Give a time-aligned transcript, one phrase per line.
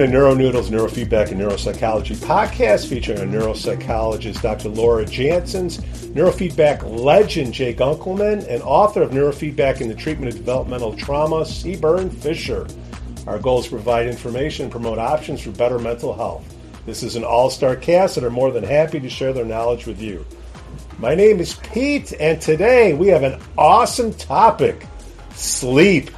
[0.00, 4.70] To NeuroNoodles Neurofeedback and Neuropsychology podcast featuring a neuropsychologist, Dr.
[4.70, 5.76] Laura Jansons,
[6.14, 12.10] neurofeedback legend Jay Gunkelman, and author of Neurofeedback in the Treatment of Developmental Trauma, Sebern
[12.10, 12.66] Fisher.
[13.26, 16.46] Our goal is to provide information and promote options for better mental health.
[16.86, 19.84] This is an all star cast that are more than happy to share their knowledge
[19.84, 20.24] with you.
[20.98, 24.86] My name is Pete, and today we have an awesome topic
[25.34, 26.10] sleep.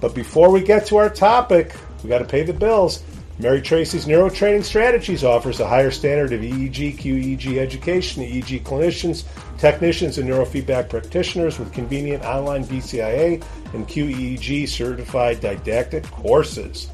[0.00, 3.02] But before we get to our topic, we got to pay the bills.
[3.40, 9.24] Mary Tracy's Neurotraining Strategies offers a higher standard of EEG, QEEG education to EEG clinicians,
[9.58, 16.88] technicians, and neurofeedback practitioners with convenient online BCIA and QEEG certified didactic courses.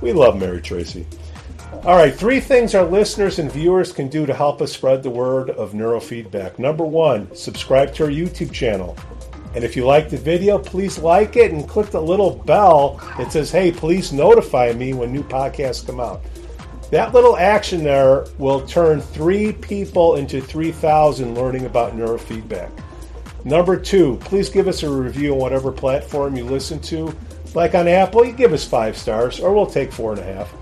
[0.00, 1.06] We love Mary Tracy.
[1.84, 5.10] All right, three things our listeners and viewers can do to help us spread the
[5.10, 6.58] word of neurofeedback.
[6.58, 8.96] Number one, subscribe to our YouTube channel.
[9.54, 13.30] And if you like the video, please like it and click the little bell that
[13.30, 16.22] says, hey, please notify me when new podcasts come out.
[16.90, 22.70] That little action there will turn three people into 3,000 learning about neurofeedback.
[23.44, 27.14] Number two, please give us a review on whatever platform you listen to.
[27.54, 30.52] Like on Apple, you give us five stars, or we'll take four and a half.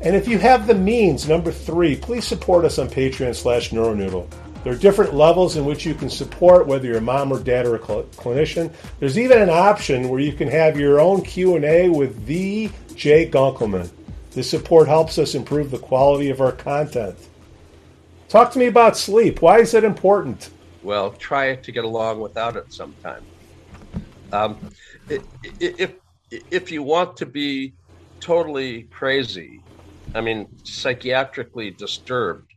[0.00, 4.28] And if you have the means, number three, please support us on Patreon slash Neuronoodle.
[4.68, 7.64] There are different levels in which you can support, whether you're a mom or dad
[7.64, 8.70] or a cl- clinician.
[9.00, 13.88] There's even an option where you can have your own Q&A with the Jay Gunkelman.
[14.32, 17.16] This support helps us improve the quality of our content.
[18.28, 19.40] Talk to me about sleep.
[19.40, 20.50] Why is it important?
[20.82, 23.24] Well, try to get along without it sometime.
[24.34, 24.58] Um,
[25.08, 25.94] if
[26.30, 27.72] if you want to be
[28.20, 29.62] totally crazy,
[30.14, 32.47] I mean, psychiatrically disturbed,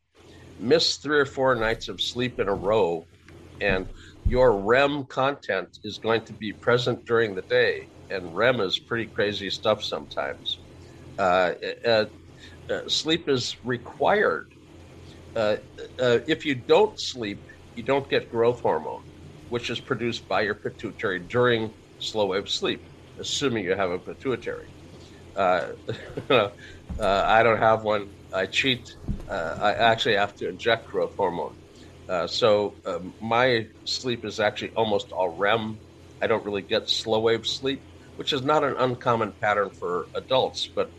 [0.61, 3.07] miss three or four nights of sleep in a row,
[3.59, 3.88] and
[4.23, 7.89] your REM content is going to be present during the day.
[8.09, 10.59] And REM is pretty crazy stuff sometimes.
[11.17, 11.53] Uh,
[11.85, 12.05] uh,
[12.69, 14.47] uh, sleep is required.
[15.35, 15.57] Uh,
[15.99, 17.43] uh, if you don't sleep,
[17.75, 19.03] you don't get growth hormone,
[19.49, 22.85] which is produced by your pituitary during slow wave sleep,
[23.19, 24.67] assuming you have a pituitary.
[25.35, 25.69] Uh,
[26.99, 28.87] I don't have one I cheat.
[29.29, 31.55] Uh, I actually have to inject growth hormone.
[32.07, 35.79] Uh, so um, my sleep is actually almost all REM.
[36.21, 37.83] I don't really get slow wave sleep,
[38.15, 40.71] which is not an uncommon pattern for adults.
[40.75, 40.91] But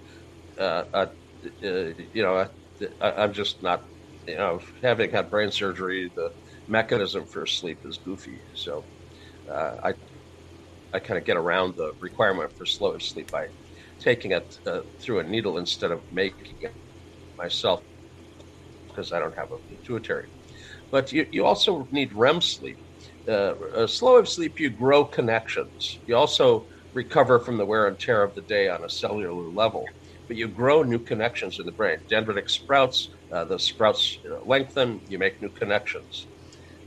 [0.59, 1.07] uh, uh,
[1.45, 2.49] uh you know,
[3.01, 3.83] I, am just not.
[4.27, 6.31] You know, having had brain surgery, the
[6.69, 8.41] mechanism for sleep is goofy.
[8.55, 8.87] So
[9.51, 9.95] uh, I
[10.93, 13.47] I kind of get around the requirement for slow wave sleep by
[14.01, 14.55] taking it
[15.03, 16.75] through a needle instead of making it
[17.43, 17.81] myself
[18.89, 20.29] because I don't have a pituitary.
[20.91, 22.79] But you, you also need REM sleep.
[23.29, 26.01] Uh, slow wave sleep, you grow connections.
[26.07, 29.85] You also recover from the wear and tear of the day on a cellular level,
[30.29, 31.99] but you grow new connections in the brain.
[32.11, 36.29] Dendritic sprouts, uh, the sprouts lengthen, you make new connections.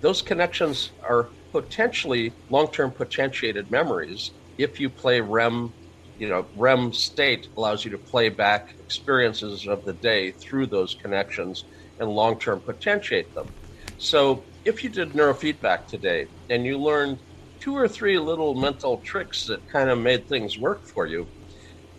[0.01, 5.73] Those connections are potentially long term potentiated memories if you play REM
[6.17, 10.95] you know, REM state allows you to play back experiences of the day through those
[10.95, 11.65] connections
[11.99, 13.53] and long term potentiate them.
[13.97, 17.21] So, if you did neurofeedback today and you learned
[17.61, 21.29] two or three little mental tricks that kind of made things work for you,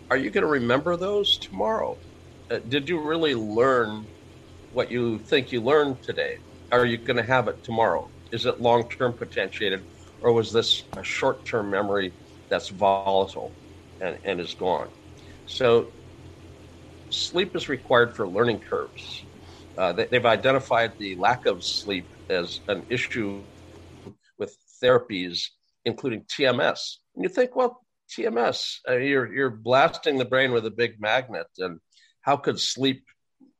[0.09, 1.99] are you going to remember those tomorrow?
[2.49, 4.07] Uh, did you really learn
[4.69, 6.37] what you think you learned today?
[6.71, 8.11] Are you going to have it tomorrow?
[8.31, 9.85] Is it long term potentiated,
[10.21, 12.13] or was this a short term memory
[12.49, 13.57] that's volatile?
[14.01, 14.89] And, and is gone.
[15.45, 15.93] So,
[17.09, 19.25] sleep is required for learning curves.
[19.77, 23.43] Uh, they, have identified the lack of sleep as an issue
[24.37, 25.47] with therapies,
[25.85, 26.95] including TMS.
[27.15, 31.47] And you think, well, TMS, uh, you're you're blasting the brain with a big magnet,
[31.57, 31.79] and
[32.21, 33.03] how could sleep,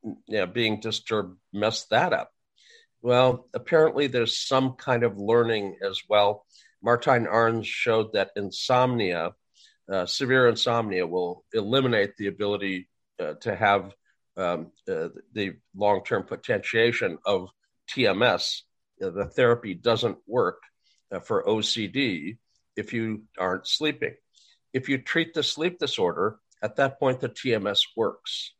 [0.04, 2.32] you know, being disturbed, mess that up?
[3.02, 6.46] Well, apparently there's some kind of learning as well.
[6.86, 9.34] Martijn Arns showed that insomnia
[9.92, 12.90] uh, severe insomnia will eliminate the ability
[13.20, 13.94] uh, to have
[14.36, 17.50] um, uh, the long term potentiation of
[17.90, 18.62] TMS.
[19.02, 20.62] Uh, the therapy doesn't work
[21.12, 22.38] uh, for OCD
[22.76, 24.14] if you aren't sleeping.
[24.74, 28.54] If you treat the sleep disorder, at that point, the TMS works.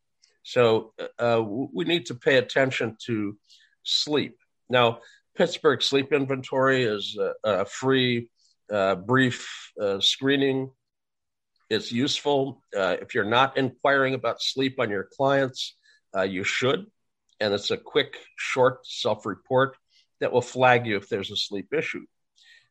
[0.44, 3.38] So uh, we need to pay attention to
[3.84, 4.38] sleep.
[4.70, 5.00] Now,
[5.36, 8.30] Pittsburgh Sleep Inventory is a, a free,
[9.06, 10.72] brief screening
[11.70, 12.62] it's useful.
[12.76, 15.76] Uh, if you're not inquiring about sleep on your clients,
[16.16, 16.86] uh, you should.
[17.40, 19.78] And it's a quick, short self report
[20.20, 22.06] that will flag you if there's a sleep issue.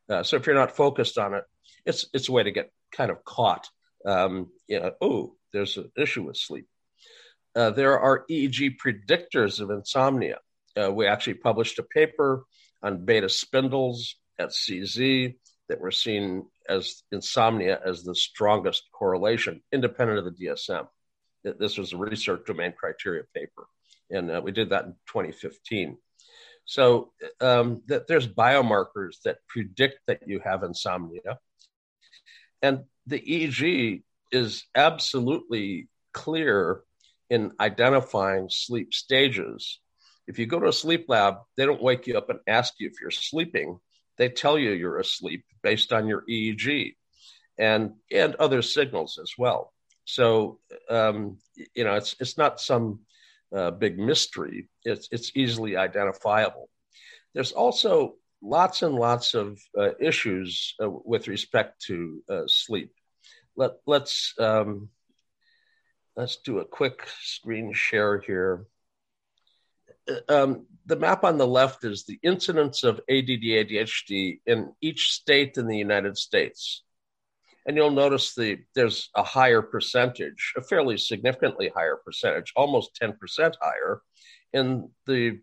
[0.09, 1.45] Uh, so if you're not focused on it,
[1.85, 3.69] it's, it's a way to get kind of caught
[4.07, 6.67] um, you know, oh, there's an issue with sleep.
[7.55, 10.39] Uh, there are EEG predictors of insomnia.
[10.81, 12.45] Uh, we actually published a paper
[12.83, 15.37] on beta spindles at CZ
[15.69, 20.87] that were seen as insomnia as the strongest correlation, independent of the DSM.
[21.45, 23.67] This was a research domain criteria paper,
[24.11, 25.97] and uh, we did that in 2015.
[26.65, 31.39] So um, there's biomarkers that predict that you have insomnia,
[32.63, 34.03] and the EEG
[34.33, 36.81] is absolutely clear
[37.31, 39.81] in identifying sleep stages.
[40.27, 42.89] If you go to a sleep lab, they don't wake you up and ask you
[42.89, 43.79] if you're sleeping.
[44.19, 46.95] They tell you you're asleep based on your EEG
[47.59, 49.73] and and other signals as well.
[50.05, 51.39] So um,
[51.75, 53.01] you know, it's it's not some
[53.55, 54.69] uh, big mystery.
[54.85, 56.69] It's it's easily identifiable.
[57.35, 62.93] There's also lots and lots of uh, issues uh, with respect to uh, sleep.
[63.57, 64.89] Let let's um,
[66.17, 68.67] let's do a quick screen share here.
[70.09, 75.11] Uh, um, the map on the left is the incidence of ADD ADHD in each
[75.11, 76.85] state in the United States.
[77.67, 83.17] And you'll notice the there's a higher percentage, a fairly significantly higher percentage, almost 10%
[83.61, 84.00] higher
[84.53, 85.41] in the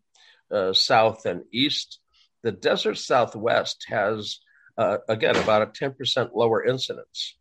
[0.49, 1.99] uh, south and east.
[2.43, 4.39] The desert southwest has,
[4.77, 7.35] uh, again, about a 10% lower incidence.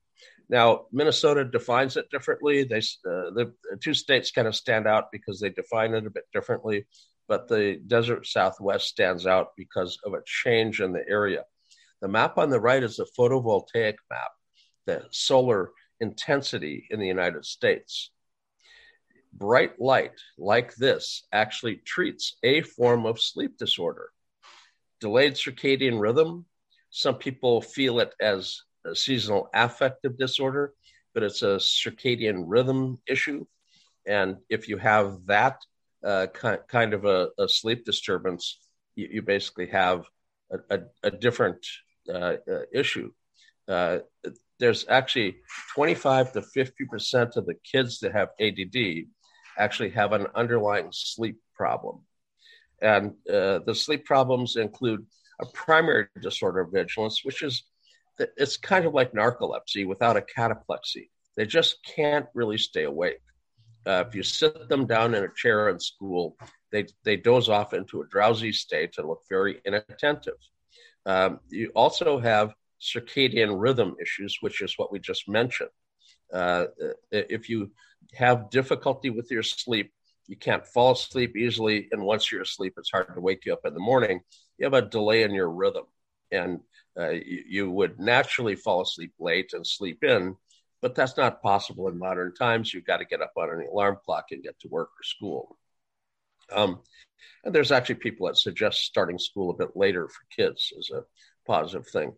[0.48, 2.64] Now, Minnesota defines it differently.
[2.64, 6.24] They, uh, the two states kind of stand out because they define it a bit
[6.32, 6.86] differently
[7.32, 11.42] but the desert southwest stands out because of a change in the area.
[12.02, 14.32] The map on the right is a photovoltaic map,
[14.84, 18.10] the solar intensity in the United States.
[19.32, 24.10] Bright light like this actually treats a form of sleep disorder.
[25.00, 26.44] Delayed circadian rhythm,
[26.90, 30.74] some people feel it as a seasonal affective disorder,
[31.14, 33.46] but it's a circadian rhythm issue.
[34.06, 35.62] And if you have that
[36.04, 36.26] uh,
[36.68, 38.58] kind of a, a sleep disturbance,
[38.94, 40.04] you, you basically have
[40.50, 41.66] a, a, a different
[42.08, 43.10] uh, uh, issue.
[43.68, 43.98] Uh,
[44.58, 45.36] there's actually
[45.74, 49.06] 25 to 50 percent of the kids that have ADD
[49.58, 52.00] actually have an underlying sleep problem,
[52.80, 55.06] and uh, the sleep problems include
[55.40, 57.64] a primary disorder of vigilance, which is
[58.36, 61.08] it's kind of like narcolepsy without a cataplexy.
[61.36, 63.20] They just can't really stay awake.
[63.86, 66.36] Uh, if you sit them down in a chair in school,
[66.70, 70.38] they, they doze off into a drowsy state and look very inattentive.
[71.04, 75.70] Um, you also have circadian rhythm issues, which is what we just mentioned.
[76.32, 76.66] Uh,
[77.10, 77.70] if you
[78.14, 79.92] have difficulty with your sleep,
[80.26, 81.88] you can't fall asleep easily.
[81.92, 84.20] And once you're asleep, it's hard to wake you up in the morning.
[84.58, 85.84] You have a delay in your rhythm.
[86.30, 86.60] And
[86.98, 90.36] uh, you, you, would naturally fall asleep late and sleep in
[90.82, 92.74] but that's not possible in modern times.
[92.74, 95.56] You've got to get up on an alarm clock and get to work or school.
[96.52, 96.80] Um,
[97.44, 101.04] and there's actually people that suggest starting school a bit later for kids as a
[101.46, 102.12] positive thing.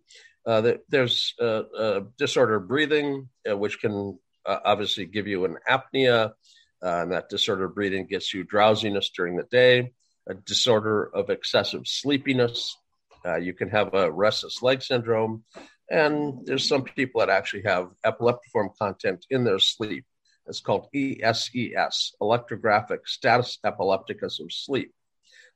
[0.47, 6.33] Uh, there's uh, uh, disordered breathing, uh, which can uh, obviously give you an apnea,
[6.83, 9.93] uh, and that disordered breathing gets you drowsiness during the day,
[10.27, 12.77] a disorder of excessive sleepiness.
[13.41, 15.45] you can have a restless leg syndrome,
[15.91, 20.05] and there's some people that actually have epileptiform content in their sleep.
[20.47, 24.93] It's called ESES, electrographic status epilepticus of sleep.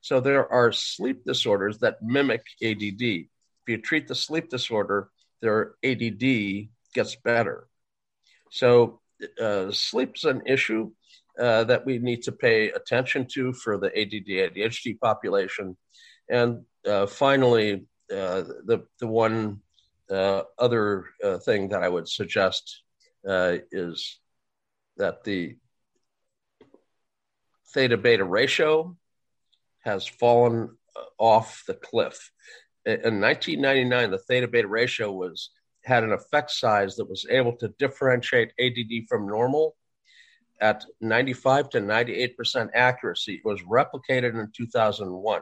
[0.01, 3.01] So there are sleep disorders that mimic ADD.
[3.01, 3.27] If
[3.67, 5.09] you treat the sleep disorder,
[5.41, 7.67] their ADD gets better.
[8.51, 9.01] So
[9.41, 10.91] uh, sleep is an issue
[11.39, 15.77] uh, that we need to pay attention to for the ADD ADHD population.
[16.29, 19.61] And uh, finally, uh, the the one
[20.09, 22.81] uh, other uh, thing that I would suggest
[23.27, 24.19] uh, is
[24.97, 25.57] that the
[27.73, 28.95] theta beta ratio
[29.81, 32.31] has fallen uh, off the cliff.
[32.85, 35.51] In 1999, the theta beta ratio was
[35.83, 39.75] had an effect size that was able to differentiate ADD from normal
[40.61, 43.35] at 95 to 98 percent accuracy.
[43.35, 45.41] It was replicated in 2001.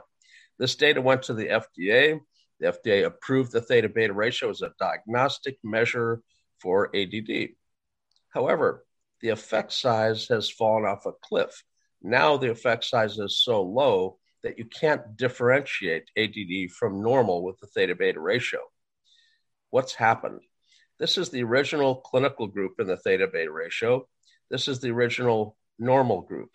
[0.59, 2.19] This data went to the FDA
[2.60, 6.22] the FDA approved the theta beta ratio as a diagnostic measure
[6.62, 7.50] for ADD.
[8.30, 8.86] However,
[9.22, 11.64] the effect size has fallen off a cliff.
[12.02, 17.60] Now the effect size is so low that you can't differentiate ADD from normal with
[17.60, 18.60] the theta beta ratio.
[19.72, 20.42] What's happened?
[21.00, 24.08] This is the original clinical group in the theta beta ratio.
[24.50, 26.50] This is the original normal group.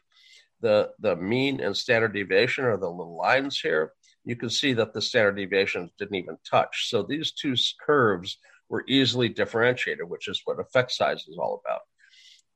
[0.61, 3.93] The, the mean and standard deviation are the little lines here
[4.25, 6.88] you can see that the standard deviations didn't even touch.
[6.88, 8.38] So these two curves
[8.69, 11.81] were easily differentiated, which is what effect size is all about.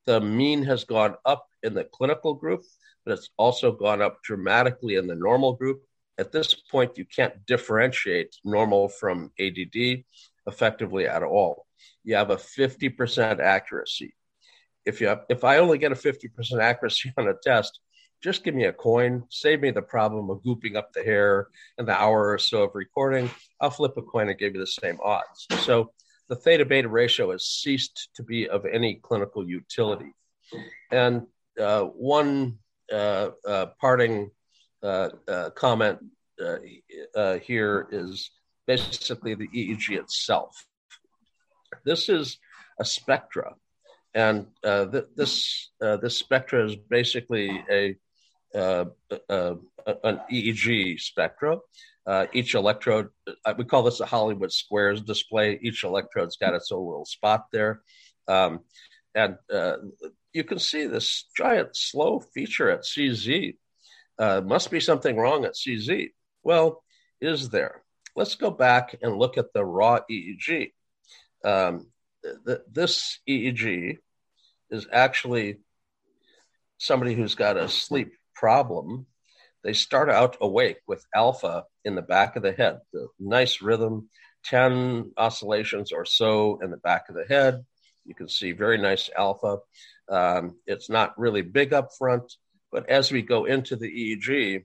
[0.06, 2.62] The mean has gone up in the clinical group,
[3.04, 5.82] but it's also gone up dramatically in the normal group.
[6.18, 10.04] At this point, you can't differentiate normal from ADD
[10.46, 11.66] effectively at all.
[12.04, 14.14] You have a 50% accuracy.
[14.84, 17.80] If you have, if I only get a 50% accuracy on a test,
[18.26, 21.46] just give me a coin, save me the problem of gooping up the hair
[21.78, 23.30] and the hour or so of recording.
[23.60, 25.46] I'll flip a coin and give you the same odds.
[25.60, 25.92] So
[26.28, 30.12] the theta beta ratio has ceased to be of any clinical utility.
[30.90, 32.58] And uh, one
[32.92, 34.32] uh, uh, parting
[34.82, 36.00] uh, uh, comment
[36.44, 38.28] uh, here is
[38.66, 40.66] basically the EEG itself.
[41.84, 42.38] This is
[42.80, 43.54] a spectra,
[44.14, 47.96] and th- this this spectra is basically a
[48.56, 48.86] uh,
[49.28, 49.54] uh,
[50.02, 51.58] an EEG spectra.
[52.06, 53.08] Uh, each electrode,
[53.58, 55.58] we call this a Hollywood Squares display.
[55.60, 57.82] Each electrode's got its own little spot there.
[58.28, 58.60] Um,
[59.14, 59.36] and
[60.32, 63.56] you can see this giant slow feature at CZ.
[64.18, 66.10] must be something wrong at CZ.
[66.42, 66.82] Well,
[67.20, 67.82] is there?
[68.14, 70.72] Let's go back and look at the raw EEG.
[71.44, 71.88] Um,
[72.46, 73.98] th- this EEG
[74.70, 75.58] is actually
[76.78, 79.06] somebody who's got a sleep problem,
[79.64, 84.08] they start out awake with alpha in the back of the head, the nice rhythm,
[84.44, 87.64] 10 oscillations or so in the back of the head.
[88.04, 89.58] You can see very nice alpha.
[90.08, 92.32] Um, it's not really big up front,
[92.70, 94.64] but as we go into the EEG,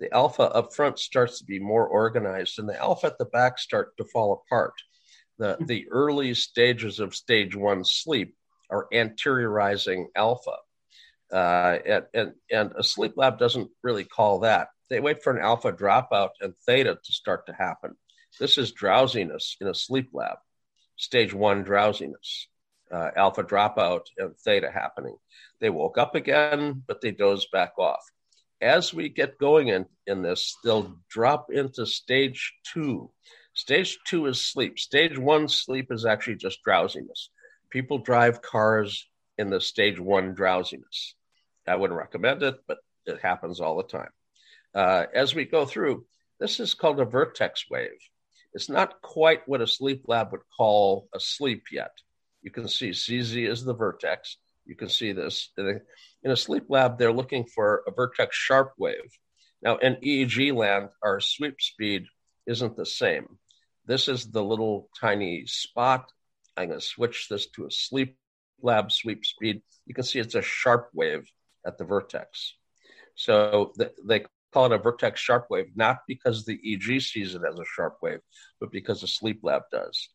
[0.00, 3.58] the alpha up front starts to be more organized and the alpha at the back
[3.58, 4.74] start to fall apart.
[5.38, 8.34] The, the early stages of stage one sleep
[8.70, 10.56] are anteriorizing alpha.
[11.32, 14.68] Uh, and, and, and a sleep lab doesn't really call that.
[14.90, 17.96] They wait for an alpha dropout and theta to start to happen.
[18.38, 20.36] This is drowsiness in a sleep lab,
[20.96, 22.48] stage one drowsiness,
[22.92, 25.16] uh, alpha dropout and theta happening.
[25.60, 28.04] They woke up again, but they doze back off.
[28.60, 33.10] As we get going in, in this, they'll drop into stage two.
[33.54, 34.78] Stage two is sleep.
[34.78, 37.30] Stage one sleep is actually just drowsiness.
[37.70, 39.06] People drive cars
[39.38, 41.14] in the stage one drowsiness.
[41.66, 44.10] I wouldn't recommend it, but it happens all the time.
[44.74, 46.04] Uh, as we go through,
[46.40, 47.90] this is called a vertex wave.
[48.52, 51.90] It's not quite what a sleep lab would call a sleep yet.
[52.42, 54.36] You can see CZ is the vertex.
[54.66, 55.50] You can see this.
[55.56, 59.18] In a sleep lab, they're looking for a vertex sharp wave.
[59.62, 62.06] Now, in EEG land, our sweep speed
[62.46, 63.38] isn't the same.
[63.86, 66.10] This is the little tiny spot.
[66.56, 68.16] I'm going to switch this to a sleep
[68.64, 69.62] lab sweep speed.
[69.86, 71.30] You can see it's a sharp wave
[71.66, 72.54] at the vertex.
[73.14, 77.42] So the, they call it a vertex sharp wave, not because the EEG sees it
[77.48, 78.20] as a sharp wave,
[78.60, 80.08] but because the sleep lab does.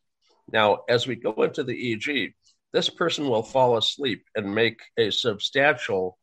[0.52, 2.34] Now, as we go into the EEG,
[2.74, 6.18] this person will fall asleep and make a substantial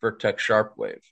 [0.00, 1.02] vertex sharp wave.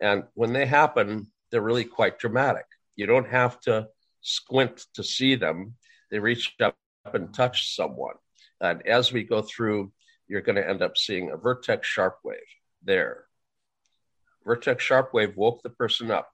[0.00, 2.66] And when they happen, they're really quite dramatic.
[2.96, 3.88] You don't have to
[4.20, 5.74] squint to see them.
[6.10, 6.76] They reach up
[7.12, 8.16] and touch someone.
[8.60, 9.92] And as we go through,
[10.28, 12.38] you're going to end up seeing a vertex sharp wave
[12.82, 13.24] there.
[14.44, 16.30] Vertex sharp wave woke the person up.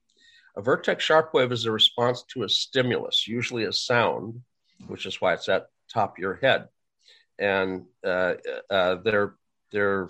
[0.57, 4.43] A vertex sharp wave is a response to a stimulus, usually a sound,
[4.87, 6.69] which is why it's at top of your head.
[7.39, 8.35] And uh,
[8.71, 9.35] uh, they're,
[9.71, 10.09] they're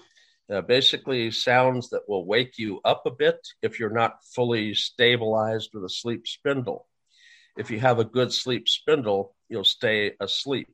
[0.53, 5.71] uh, basically sounds that will wake you up a bit if you're not fully stabilized
[5.73, 6.89] with a sleep spindle.
[7.57, 10.69] If you have a good sleep spindle, you'll stay asleep.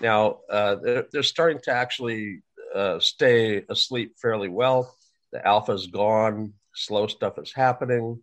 [0.00, 2.42] Now, uh, they're, they're starting to actually
[2.74, 4.94] uh, stay asleep fairly well.
[5.32, 8.22] The alpha's gone, slow stuff is happening,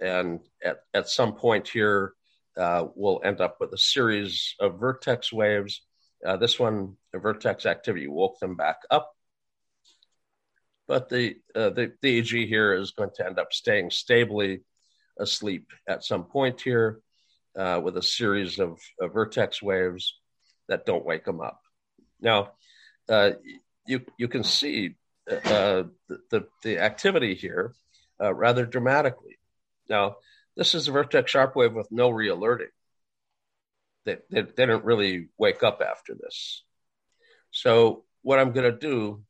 [0.00, 2.14] and at, at some point here,
[2.56, 5.82] uh, we'll end up with a series of vertex waves.
[6.26, 9.12] Uh, this one, the vertex activity woke them back up,
[10.86, 14.60] but the, uh, the the EEG here is going to end up staying stably
[15.18, 17.00] asleep at some point here
[17.56, 20.18] uh, with a series of, of vertex waves
[20.68, 21.60] that don't wake them up.
[22.20, 22.52] Now,
[23.08, 23.32] uh,
[23.86, 24.96] you you can see
[25.30, 27.74] uh, the, the, the activity here
[28.20, 29.38] uh, rather dramatically.
[29.88, 30.16] Now,
[30.56, 32.68] this is a vertex sharp wave with no re-alerting.
[34.04, 36.64] They, they, they didn't really wake up after this.
[37.50, 39.22] So what I'm going to do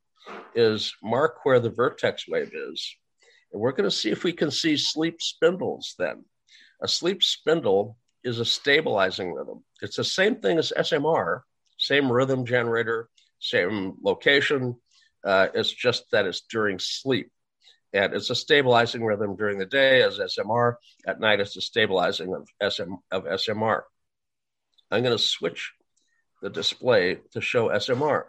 [0.54, 2.96] is mark where the vertex wave is,
[3.52, 6.24] and we're going to see if we can see sleep spindles then.
[6.80, 9.64] A sleep spindle is a stabilizing rhythm.
[9.80, 11.40] It's the same thing as SMR,
[11.78, 13.08] same rhythm generator,
[13.40, 14.76] same location.
[15.24, 17.30] Uh, it's just that it's during sleep.
[17.92, 20.74] And it's a stabilizing rhythm during the day as SMR.
[21.06, 23.82] At night, it's a stabilizing of, SM, of SMR.
[24.90, 25.72] I'm going to switch
[26.40, 28.24] the display to show SMR.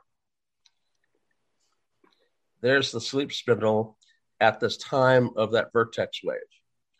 [2.62, 3.97] There's the sleep spindle
[4.39, 6.39] at this time of that vertex wave.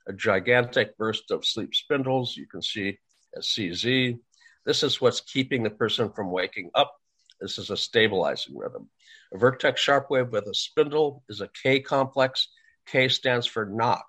[0.08, 3.00] A gigantic burst of sleep spindles, you can see
[3.36, 4.20] as CZ.
[4.66, 6.94] This is what's keeping the person from waking up.
[7.40, 8.90] This is a stabilizing rhythm.
[9.34, 12.50] A vertex sharp wave with a spindle is a K complex.
[12.86, 14.06] K stands for knock,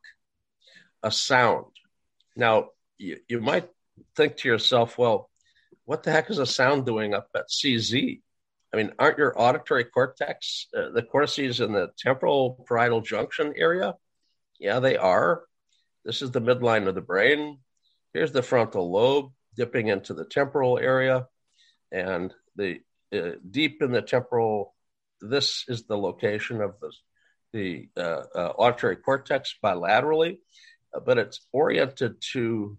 [1.03, 1.67] a sound.
[2.37, 3.69] Now, you, you might
[4.17, 5.31] think to yourself, well,
[5.85, 8.21] what the heck is a sound doing up at CZ?
[8.73, 13.95] I mean, aren't your auditory cortex, uh, the cortices in the temporal parietal junction area?
[14.59, 15.45] Yeah, they are.
[16.05, 17.59] This is the midline of the brain.
[18.13, 21.27] Here's the frontal lobe dipping into the temporal area,
[21.91, 22.81] and the
[23.15, 24.75] uh, deep in the temporal.
[25.21, 26.93] This is the location of the
[27.53, 30.39] the uh, uh auditory cortex bilaterally,
[31.05, 32.77] but it's oriented to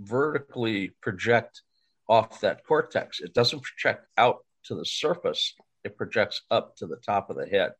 [0.00, 1.62] vertically project
[2.08, 3.20] off that cortex.
[3.20, 7.46] It doesn't project out to the surface, it projects up to the top of the
[7.46, 7.72] head.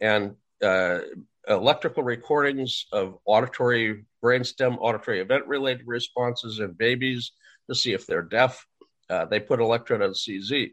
[0.00, 1.00] And uh,
[1.48, 7.32] electrical recordings of auditory brainstem, auditory event related responses in babies
[7.68, 8.66] to see if they're deaf.
[9.08, 10.72] Uh, they put electrode on CZ.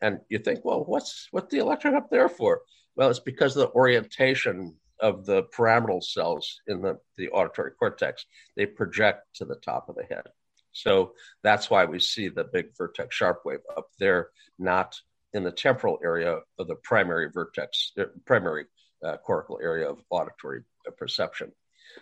[0.00, 2.62] And you think, well, what's what the electrode up there for?
[2.96, 8.26] Well, it's because of the orientation of the pyramidal cells in the, the auditory cortex.
[8.56, 10.24] They project to the top of the head.
[10.72, 14.96] So that's why we see the big vertex sharp wave up there, not
[15.32, 18.66] in the temporal area of the primary vertex, uh, primary
[19.04, 21.52] uh, cortical area of auditory uh, perception.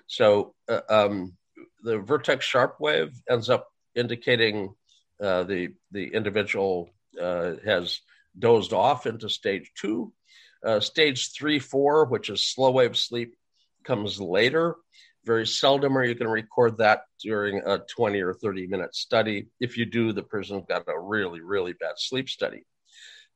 [0.06, 1.36] So uh, um,
[1.82, 4.74] the vertex sharp wave ends up indicating
[5.20, 8.00] uh, the the individual uh, has
[8.38, 10.12] dozed off into stage two.
[10.80, 13.34] stage three, four, which is slow wave sleep,
[13.84, 14.76] comes later
[15.28, 19.48] very seldom are you going to record that during a 20 or 30 minute study.
[19.60, 22.64] If you do, the person's got a really, really bad sleep study.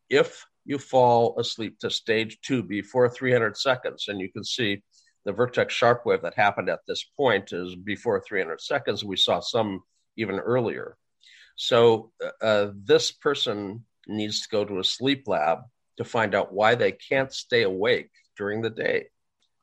[0.09, 4.83] If you fall asleep to stage two before 300 seconds, and you can see
[5.25, 9.05] the vertex sharp wave that happened at this point is before 300 seconds.
[9.05, 9.83] We saw some
[10.17, 10.97] even earlier.
[11.57, 15.61] So uh, this person needs to go to a sleep lab
[15.99, 19.07] to find out why they can't stay awake during the day.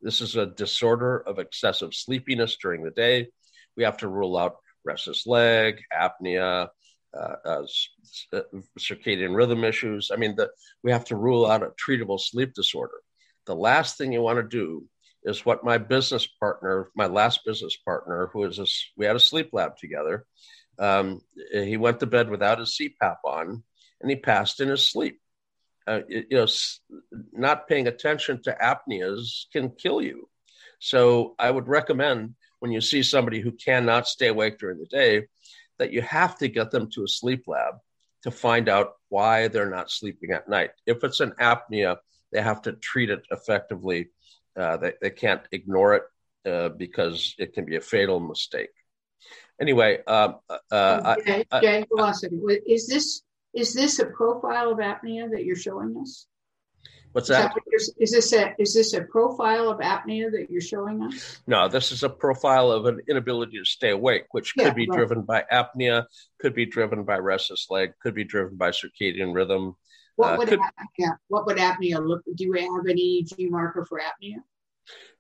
[0.02, 3.28] This is a disorder of excessive sleepiness during the day.
[3.76, 6.70] We have to rule out restless leg, apnea,
[7.18, 7.36] uh,
[8.34, 8.42] uh,
[8.78, 10.12] circadian rhythm issues.
[10.14, 10.50] I mean, the,
[10.84, 12.98] we have to rule out a treatable sleep disorder.
[13.46, 14.86] The last thing you want to do
[15.24, 19.20] is what my business partner, my last business partner, who is a, we had a
[19.20, 20.26] sleep lab together.
[20.78, 23.64] Um, he went to bed without his CPAP on,
[24.00, 25.20] and he passed in his sleep
[25.90, 26.48] uh, you know,
[27.34, 30.30] not paying attention to apneas can kill you.
[30.80, 35.28] So I would recommend when you see somebody who cannot stay awake during the day,
[35.80, 37.76] that you have to get them to a sleep lab
[38.24, 40.72] to find out why they're not sleeping at night.
[40.86, 41.98] If it's an apnea,
[42.32, 44.10] they have to treat it effectively.
[44.58, 46.04] Uh, they, they can't ignore it
[46.50, 48.70] uh, because it can be a fatal mistake.
[49.60, 50.36] Anyway, um,
[50.72, 52.14] uh, Jay, I, Jay, hold on.
[52.68, 56.28] Is this is this a profile of apnea that you're showing us?
[57.12, 57.54] What's that?
[57.72, 61.40] Is, that is this a is this a profile of apnea that you're showing us?
[61.48, 64.88] No, this is a profile of an inability to stay awake, which yeah, could be
[64.88, 64.98] right.
[64.98, 66.06] driven by apnea,
[66.40, 69.76] could be driven by restless leg, could be driven by circadian rhythm.
[70.18, 72.24] What uh, would could, apnea, what would apnea look?
[72.36, 74.44] Do you have an EEG marker for apnea?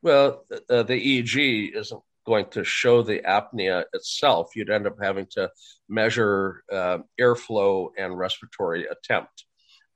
[0.01, 5.25] Well, uh, the EEG isn't going to show the apnea itself, you'd end up having
[5.31, 5.49] to
[5.89, 9.45] measure uh, airflow and respiratory attempt.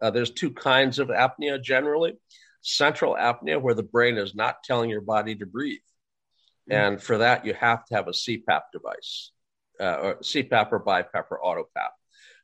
[0.04, 2.14] Uh, there's two kinds of apnea generally
[2.62, 5.80] central apnea, where the brain is not telling your body to breathe.
[6.70, 6.94] Mm-hmm.
[6.94, 9.32] And for that, you have to have a CPAP device,
[9.80, 11.90] uh, or CPAP or BiPAP or AutoPAP.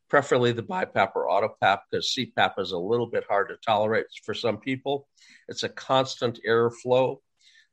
[0.09, 4.33] Preferably the BiPAP or AutoPAP because CPAP is a little bit hard to tolerate for
[4.33, 5.07] some people.
[5.47, 7.17] It's a constant airflow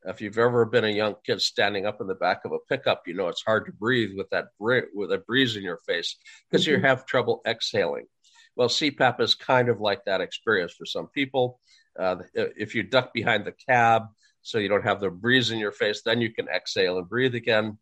[0.07, 3.03] if you've ever been a young kid standing up in the back of a pickup,
[3.07, 6.17] you know it's hard to breathe with that with a breeze in your face
[6.49, 6.77] because mm-hmm.
[6.77, 8.07] you have trouble exhaling.
[8.57, 11.61] Well, CPAP is kind of like that experience for some people.
[11.99, 14.03] Uh, if you duck behind the cab
[14.43, 17.35] so you don't have the breeze in your face, then you can exhale and breathe
[17.35, 17.79] again.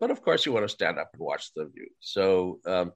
[0.00, 1.88] But of course, you want to stand up and watch the view.
[2.00, 2.92] So, um,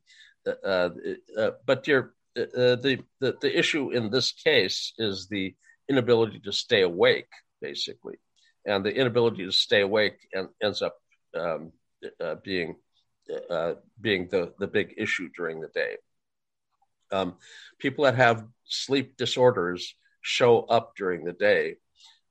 [0.46, 0.90] uh, uh,
[1.38, 5.54] uh but your uh, the, the the issue in this case is the
[5.88, 7.30] inability to stay awake,
[7.60, 8.16] basically
[8.64, 10.96] and the inability to stay awake and ends up
[11.34, 11.72] um,
[12.20, 12.76] uh, being
[13.50, 15.96] uh, being the the big issue during the day.
[17.12, 17.36] Um,
[17.78, 21.76] people that have sleep disorders show up during the day.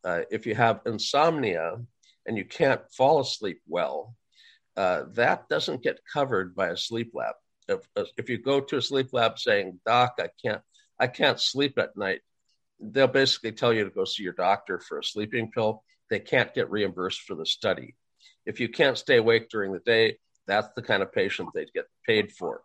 [0.04, 1.78] Uh, if you have insomnia
[2.26, 4.16] and you can't fall asleep well,
[4.76, 7.36] uh, that doesn't get covered by a sleep lab.
[7.68, 7.80] if,
[8.18, 10.62] if you go to a sleep lab saying, "Doc, I can't,
[11.00, 12.22] I can't sleep at night,"
[12.80, 15.84] they'll basically tell you to go see your doctor for a sleeping pill.
[16.10, 17.96] They can't get reimbursed for the study.
[18.46, 20.18] If you can't stay awake during the day,
[20.48, 22.62] that's the kind of patient they'd get paid for.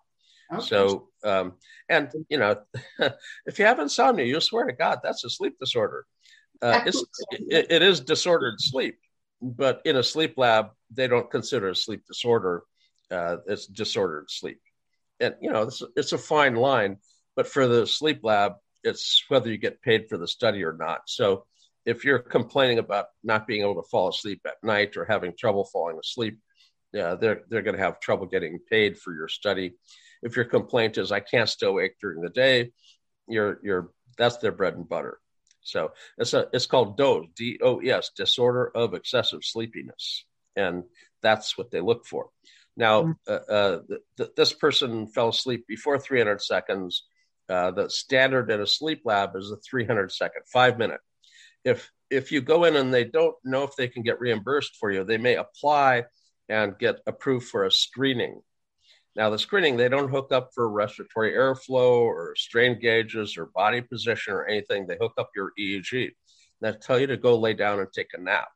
[0.53, 0.65] Okay.
[0.65, 1.55] So, um,
[1.89, 2.57] and you know,
[3.47, 6.07] if you have insomnia, you swear to God that's a sleep disorder.
[6.63, 8.99] Uh, it's, it, it is disordered sleep,
[9.43, 12.63] but in a sleep lab, they don't consider a sleep disorder.
[13.11, 14.61] Uh, it's disordered sleep,
[15.21, 16.97] and you know, it's, it's a fine line.
[17.35, 21.03] But for the sleep lab, it's whether you get paid for the study or not.
[21.07, 21.45] So,
[21.85, 25.65] if you're complaining about not being able to fall asleep at night or having trouble
[25.65, 26.39] falling asleep,
[26.93, 29.75] yeah, they're they're going to have trouble getting paid for your study.
[30.27, 32.73] If your complaint is I can't stay awake during the day,
[33.29, 35.19] you're you're that's their bread and butter.
[35.63, 40.25] So it's a it's called DOES, D O E S, disorder of excessive sleepiness,
[40.57, 40.85] and
[41.23, 42.29] that's what they look for.
[42.77, 43.15] Now, mm.
[43.29, 43.79] uh, uh,
[44.17, 47.05] th- this person fell asleep before 300 seconds.
[47.49, 51.01] Uh, the standard in a sleep lab is a 300 second, five minute.
[51.65, 54.91] If if you go in and they don't know if they can get reimbursed for
[54.91, 56.05] you, they may apply
[56.49, 58.41] and get approved for a screening.
[59.17, 63.81] Now, the screening, they don't hook up for respiratory airflow or strain gauges or body
[63.81, 64.87] position or anything.
[64.87, 66.11] They hook up your EEG.
[66.61, 68.49] They tell you to go lay down and take a nap.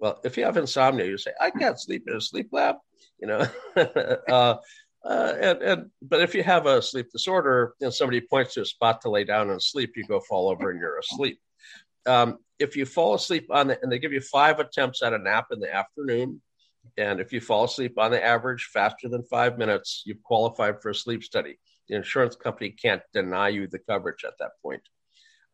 [0.00, 2.76] Well, if you have insomnia, you say, I can't sleep in a sleep lab,
[3.20, 3.46] you know.
[3.76, 4.56] uh,
[5.04, 8.66] uh, and, and but if you have a sleep disorder and somebody points to a
[8.66, 11.38] spot to lay down and sleep, you go fall over and you're asleep.
[12.04, 15.18] Um, if you fall asleep on the, and they give you five attempts at a
[15.18, 16.40] nap in the afternoon,
[16.96, 20.90] and if you fall asleep on the average faster than five minutes, you've qualified for
[20.90, 21.58] a sleep study.
[21.88, 24.82] The insurance company can't deny you the coverage at that point.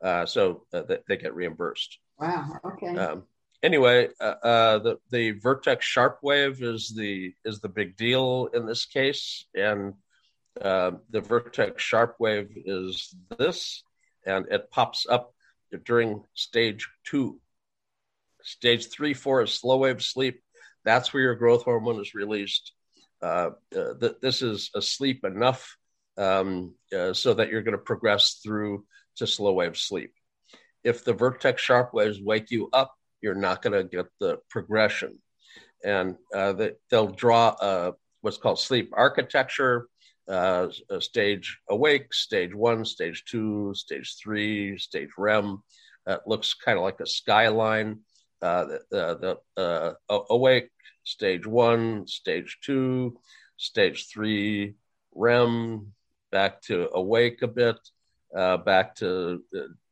[0.03, 1.99] Uh, so uh, they, they, get reimbursed.
[2.19, 2.61] Wow.
[2.65, 2.97] Okay.
[2.97, 3.25] Um,
[3.63, 8.85] anyway, uh, uh, the the Vertex Sharpwave is the is the big deal in this
[8.85, 9.95] case, and
[10.61, 13.83] uh, the Vertex Sharpwave is this,
[14.27, 15.33] and it pops up
[15.85, 17.41] during stage two.
[18.43, 20.44] Stage three, four is slow wave sleep.
[20.85, 22.73] That's where your growth hormone is released.
[23.23, 25.77] Uh, uh, th- this is asleep enough
[26.19, 28.85] um, uh, so that you're going to progress through
[29.17, 30.13] to slow wave sleep.
[30.83, 35.19] If the vertex sharp waves wake you up, you're not going to get the progression.
[35.83, 39.89] And uh, they, will draw what's called sleep architecture,
[40.29, 40.69] uh,
[41.01, 45.63] stage awake, stage one, stage two, stage three, stage REM.
[46.07, 48.01] It looks kind of like a skyline.
[48.43, 50.69] Uh, the, the uh, awake,
[51.05, 53.17] stage one, stage two,
[53.57, 54.75] stage three,
[55.15, 55.93] REM,
[56.31, 57.77] back to awake a bit,
[58.37, 59.43] uh, back to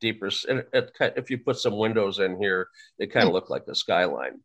[0.01, 0.27] deeper.
[0.27, 3.35] It, it, if you put some windows in here, they kind of hmm.
[3.35, 4.41] look like the skyline.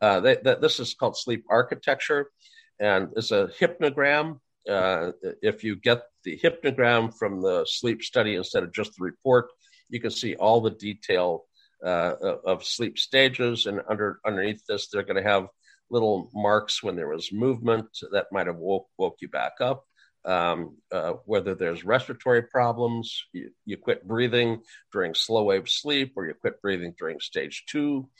[0.00, 2.30] Uh, they, that, this is called sleep architecture,
[2.78, 4.38] and it's a hypnogram.
[4.68, 9.50] Uh, if you get the hypnogram from the sleep study instead of just the report,
[9.88, 11.46] you can see all the detail
[11.84, 12.14] uh,
[12.44, 13.66] of sleep stages.
[13.66, 15.48] And under underneath this, they're going to have
[15.90, 19.84] little marks when there was movement that might have woke, woke you back up.
[20.24, 24.62] Um, uh, whether there's respiratory problems, you, you, quit breathing
[24.92, 28.10] during slow wave sleep, or you quit breathing during stage two.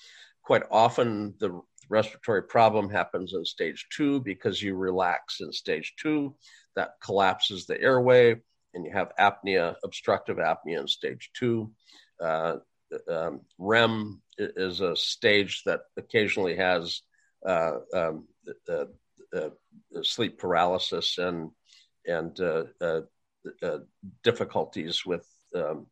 [0.42, 6.34] Quite often, the respiratory problem happens in stage two because you relax in stage two.
[6.76, 8.36] That collapses the airway,
[8.72, 11.72] and you have apnea, obstructive apnea in stage two.
[12.22, 12.56] Uh,
[13.08, 17.02] um, REM is a stage that occasionally has
[17.46, 18.26] uh, um,
[18.68, 18.84] uh,
[19.36, 19.50] uh,
[20.02, 21.50] sleep paralysis and
[22.06, 23.00] and uh, uh,
[23.62, 23.78] uh,
[24.22, 25.86] difficulties with, um,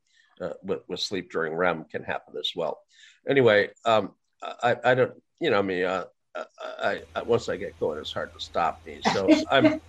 [0.63, 2.79] with, with sleep during REM can happen as well.
[3.29, 5.85] Anyway, um, I, I don't you know me.
[5.85, 6.05] I,
[7.15, 9.01] I, once I get going, it's hard to stop me.
[9.13, 9.81] So I'm.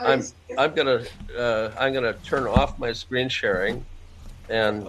[0.00, 0.22] I'm
[0.56, 1.04] I'm gonna
[1.38, 3.84] uh, I'm gonna turn off my screen sharing,
[4.48, 4.88] and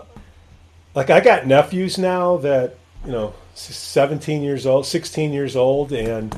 [0.95, 6.35] like I got nephews now that you know 17 years old, 16 years old, and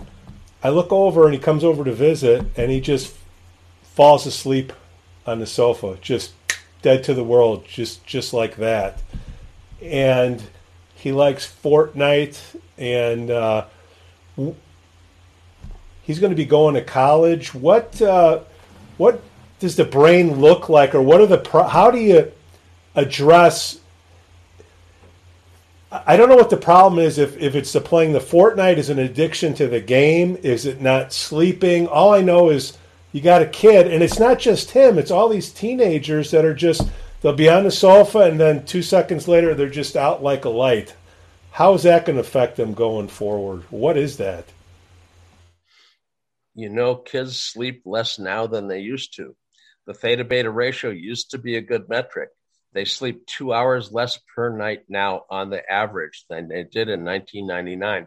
[0.64, 3.16] I look over and he comes over to visit and he just
[3.84, 4.74] falls asleep
[5.26, 6.34] on the sofa, just
[6.82, 9.02] dead to the world, just just like that.
[9.82, 10.44] And
[10.96, 13.66] he likes Fortnite and uh,
[16.02, 17.54] he's going to be going to college.
[17.54, 18.42] What uh,
[18.98, 19.22] what
[19.60, 22.32] does the brain look like, or what are the pro- how do you
[22.96, 23.80] address
[26.06, 28.90] I don't know what the problem is if, if it's the playing the Fortnite is
[28.90, 30.38] an addiction to the game.
[30.44, 31.88] Is it not sleeping?
[31.88, 32.78] All I know is
[33.12, 36.54] you got a kid, and it's not just him, it's all these teenagers that are
[36.54, 36.90] just
[37.22, 40.50] they'll be on the sofa and then two seconds later they're just out like a
[40.50, 40.96] light.
[41.52, 43.64] How is that going to affect them going forward?
[43.72, 44.46] What is that?
[46.58, 49.36] you know, kids sleep less now than they used to.
[49.86, 52.30] The theta beta ratio used to be a good metric.
[52.78, 57.04] They sleep two hours less per night now on the average than they did in
[57.04, 58.06] 1999.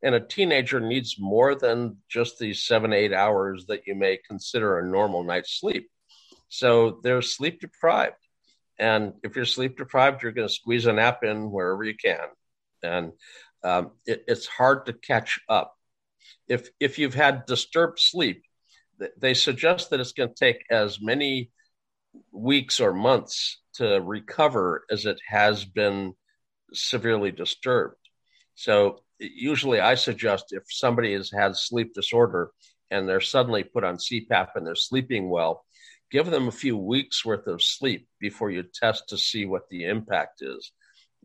[0.00, 4.78] And a teenager needs more than just these seven, eight hours that you may consider
[4.78, 5.90] a normal night's sleep.
[6.48, 8.14] So they're sleep deprived.
[8.78, 12.28] And if you're sleep deprived, you're going to squeeze a nap in wherever you can.
[12.80, 13.12] And
[13.64, 15.74] um, it, it's hard to catch up.
[16.46, 18.44] If, if you've had disturbed sleep,
[19.18, 21.50] they suggest that it's going to take as many
[22.30, 26.14] weeks or months to recover as it has been
[26.72, 27.96] severely disturbed.
[28.54, 32.50] So usually I suggest if somebody has had sleep disorder
[32.90, 35.64] and they're suddenly put on CPAP and they're sleeping well,
[36.10, 39.84] give them a few weeks worth of sleep before you test to see what the
[39.84, 40.72] impact is,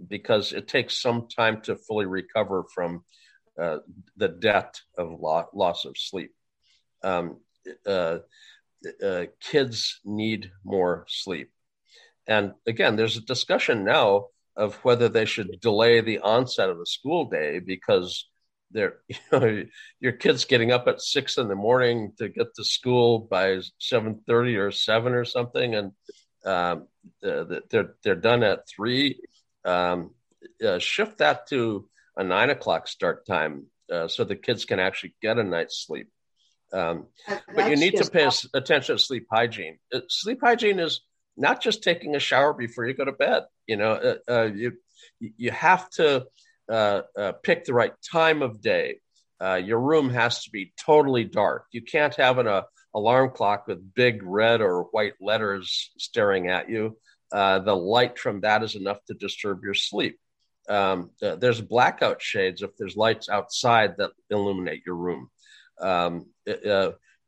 [0.07, 3.03] because it takes some time to fully recover from
[3.61, 3.79] uh,
[4.15, 6.31] the debt of lo- loss of sleep.
[7.03, 7.37] Um,
[7.85, 8.19] uh,
[9.03, 11.51] uh, kids need more sleep.
[12.27, 16.85] And again, there's a discussion now of whether they should delay the onset of the
[16.85, 18.27] school day because
[18.71, 19.63] they're you know
[19.99, 24.21] your kids getting up at six in the morning to get to school by seven
[24.27, 25.91] thirty or seven or something, and
[26.45, 26.87] um,
[27.21, 29.19] they're they're done at three.
[29.63, 30.11] Um,
[30.65, 35.13] uh, shift that to a nine o'clock start time uh, so the kids can actually
[35.21, 36.09] get a night's sleep.
[36.73, 37.07] Um,
[37.55, 39.79] but you need to pay attention to sleep hygiene.
[39.93, 41.01] Uh, sleep hygiene is
[41.37, 43.43] not just taking a shower before you go to bed.
[43.67, 44.73] You know, uh, uh, you
[45.19, 46.25] you have to
[46.69, 48.99] uh, uh, pick the right time of day.
[49.39, 51.65] Uh, your room has to be totally dark.
[51.71, 52.63] You can't have an
[52.95, 56.97] alarm clock with big red or white letters staring at you.
[57.31, 60.19] the light from that is enough to disturb your sleep.
[60.67, 65.29] Um, there's blackout shades if there's lights outside that illuminate your room.
[65.79, 66.25] Um,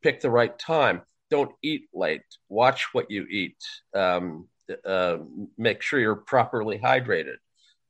[0.01, 2.23] pick the right time don't eat late.
[2.47, 3.57] Watch what you eat.
[3.95, 4.47] Um,
[4.85, 5.17] uh,
[5.57, 7.37] make sure you're properly hydrated.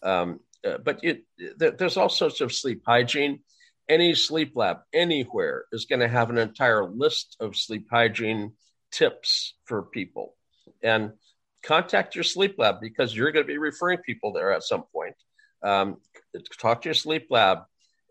[0.03, 1.23] Um, uh, but it,
[1.59, 3.39] th- there's all sorts of sleep hygiene.
[3.87, 8.53] Any sleep lab anywhere is going to have an entire list of sleep hygiene
[8.91, 10.35] tips for people.
[10.83, 11.13] And
[11.63, 15.15] contact your sleep lab because you're going to be referring people there at some point.
[15.63, 15.97] Um,
[16.59, 17.59] talk to your sleep lab,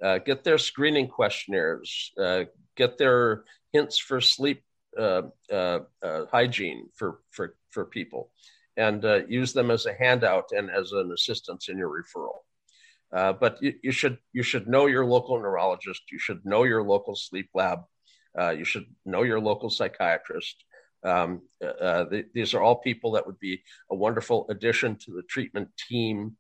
[0.02, 2.44] uh, get their screening questionnaires, uh,
[2.76, 4.62] get their hints for sleep
[4.98, 8.32] uh, uh, uh, hygiene for, for, for people
[8.76, 12.38] and uh, use them as a handout and as an assistance in your referral.
[13.12, 16.02] Uh, but you, you, should you should know your local neurologist.
[16.10, 17.80] You should know your local sleep lab.
[18.38, 20.64] Uh, you should know your local psychiatrist.
[21.04, 25.68] Um, th- these are all people that would be a wonderful addition to the treatment
[25.88, 26.36] team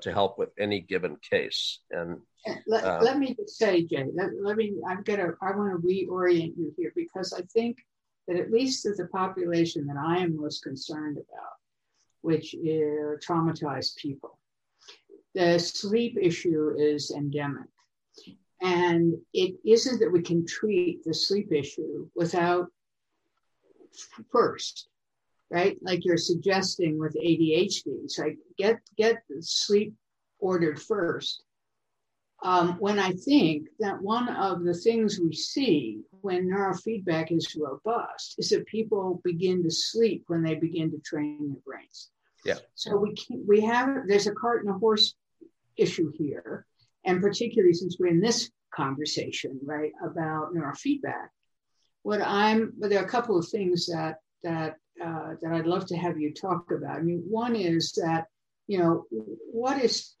[0.00, 1.80] to help with any given case.
[1.90, 2.18] And
[2.66, 5.86] let, um, let me just say, Jay, let, let me, I'm gonna, I want to
[5.86, 7.78] reorient you here because I think
[8.32, 11.52] that at least of the population that I am most concerned about,
[12.22, 14.38] which are traumatized people,
[15.34, 17.68] the sleep issue is endemic.
[18.60, 22.68] And it isn't that we can treat the sleep issue without
[24.30, 24.88] first,
[25.50, 25.76] right?
[25.82, 27.86] Like you're suggesting with ADHD.
[28.04, 29.94] It's like get get the sleep
[30.38, 31.42] ordered first
[32.42, 38.36] um, when I think that one of the things we see when neurofeedback is robust
[38.38, 42.10] is that people begin to sleep when they begin to train their brains.
[42.44, 42.58] Yeah.
[42.74, 45.14] So we can, we have there's a cart and a horse
[45.76, 46.66] issue here,
[47.04, 51.28] and particularly since we're in this conversation, right, about neurofeedback.
[52.02, 55.86] What I'm, well, there are a couple of things that that uh, that I'd love
[55.86, 56.98] to have you talk about.
[56.98, 58.26] I mean, one is that
[58.66, 60.14] you know what is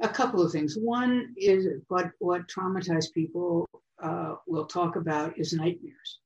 [0.00, 0.76] a couple of things.
[0.78, 3.68] One is what what traumatized people
[4.02, 6.18] uh, will talk about is nightmares,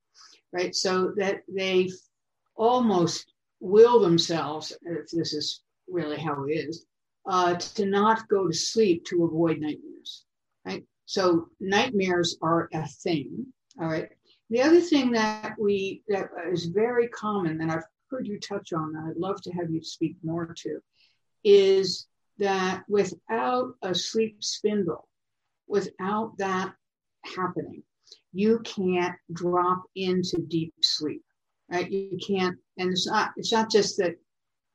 [0.51, 0.75] right?
[0.75, 1.89] So that they
[2.55, 6.85] almost will themselves, if this is really how it is,
[7.25, 10.25] uh, to not go to sleep to avoid nightmares,
[10.65, 10.83] right?
[11.05, 13.45] So nightmares are a thing,
[13.79, 14.09] all right.
[14.49, 18.95] The other thing that we that is very common, and I've heard you touch on,
[18.95, 20.79] and I'd love to have you speak more to,
[21.43, 22.07] is
[22.37, 25.07] that without a sleep spindle,
[25.67, 26.73] without that
[27.25, 27.83] happening,
[28.33, 31.23] you can't drop into deep sleep,
[31.69, 31.89] right?
[31.89, 34.15] You can't, and it's not, it's not just that.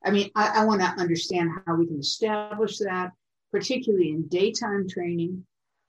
[0.05, 3.11] I mean, I, I want to understand how we can establish that,
[3.51, 5.45] particularly in daytime training,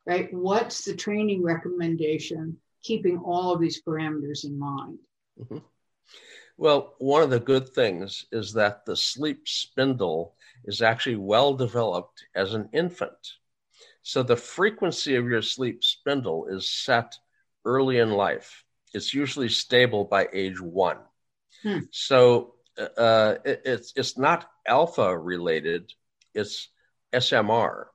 [0.05, 0.33] right?
[0.33, 4.97] What's the training recommendation, keeping all of these parameters in mind?
[5.39, 5.57] Mm-hmm.
[6.57, 10.33] Well, one of the good things is that the sleep spindle
[10.65, 13.35] is actually well developed as an infant.
[14.07, 17.17] So the frequency of your sleep spindle is set
[17.65, 18.63] early in life.
[18.93, 20.99] it's usually stable by age one.
[21.61, 21.79] Hmm.
[21.91, 25.91] So uh, it, it's it's not alpha related.
[26.33, 26.69] It's
[27.11, 27.87] SMR,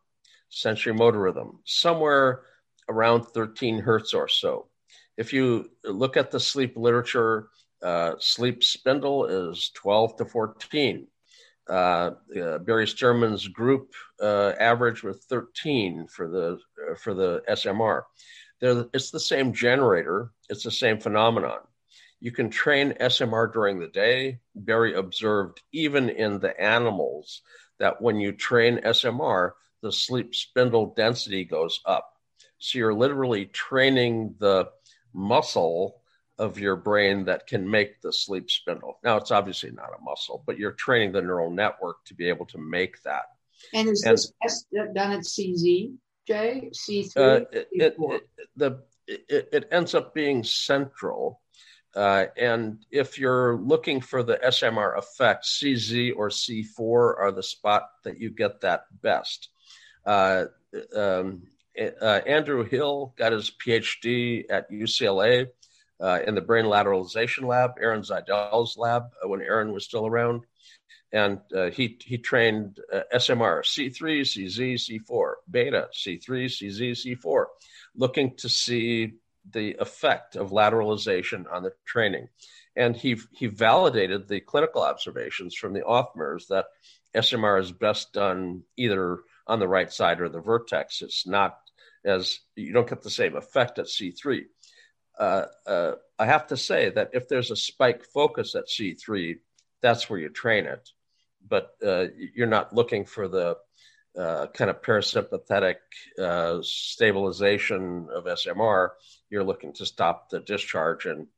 [0.50, 2.42] sensory motor rhythm, somewhere
[2.90, 4.68] around 13 hertz or so.
[5.16, 7.48] If you look at the sleep literature,
[7.82, 11.06] uh, sleep spindle is 12 to 14.
[11.68, 16.58] Uh, Barry Sterman's group uh, average with 13 for the
[16.90, 18.02] uh, for the SMR.
[18.60, 20.30] They're, it's the same generator.
[20.48, 21.60] It's the same phenomenon.
[22.20, 24.38] You can train SMR during the day.
[24.54, 27.42] Barry observed even in the animals
[27.78, 32.08] that when you train SMR, the sleep spindle density goes up.
[32.58, 34.68] So you're literally training the
[35.12, 36.01] muscle
[36.38, 38.98] of your brain that can make the sleep spindle.
[39.04, 42.46] Now, it's obviously not a muscle, but you're training the neural network to be able
[42.46, 43.24] to make that.
[43.74, 45.94] And is and, this test done at CZ,
[46.26, 46.70] Jay?
[46.72, 47.16] C3?
[47.16, 48.22] Uh, it, it, it,
[48.56, 51.40] the, it, it ends up being central.
[51.94, 56.80] Uh, and if you're looking for the SMR effect, CZ or C4
[57.20, 59.50] are the spot that you get that best.
[60.06, 60.46] Uh,
[60.96, 61.42] um,
[61.78, 65.48] uh, Andrew Hill got his PhD at UCLA
[66.02, 70.44] uh, in the brain lateralization lab, Eran Zaidel's lab, uh, when Eran was still around.
[71.12, 72.80] And uh, he, he trained
[73.14, 77.44] SMR, C3, CZ, C4, beta, C3, CZ, C4,
[77.94, 79.12] looking to see
[79.50, 82.28] the effect of lateralization on the training.
[82.76, 86.66] And he, he validated the clinical observations from the Othmers that
[87.14, 91.02] SMR is best done either on the right side or the vertex.
[91.02, 91.58] It's not
[92.04, 94.44] as you don't get the same effect at C3.
[95.22, 99.38] Uh, uh, I have to say that if there's a spike focus at C3,
[99.80, 100.90] that's where you train it.
[101.48, 103.56] But uh, you're not looking for the
[104.18, 105.76] uh, kind of parasympathetic
[106.20, 108.88] uh, stabilization of SMR.
[109.30, 111.28] You're looking to stop the discharge in,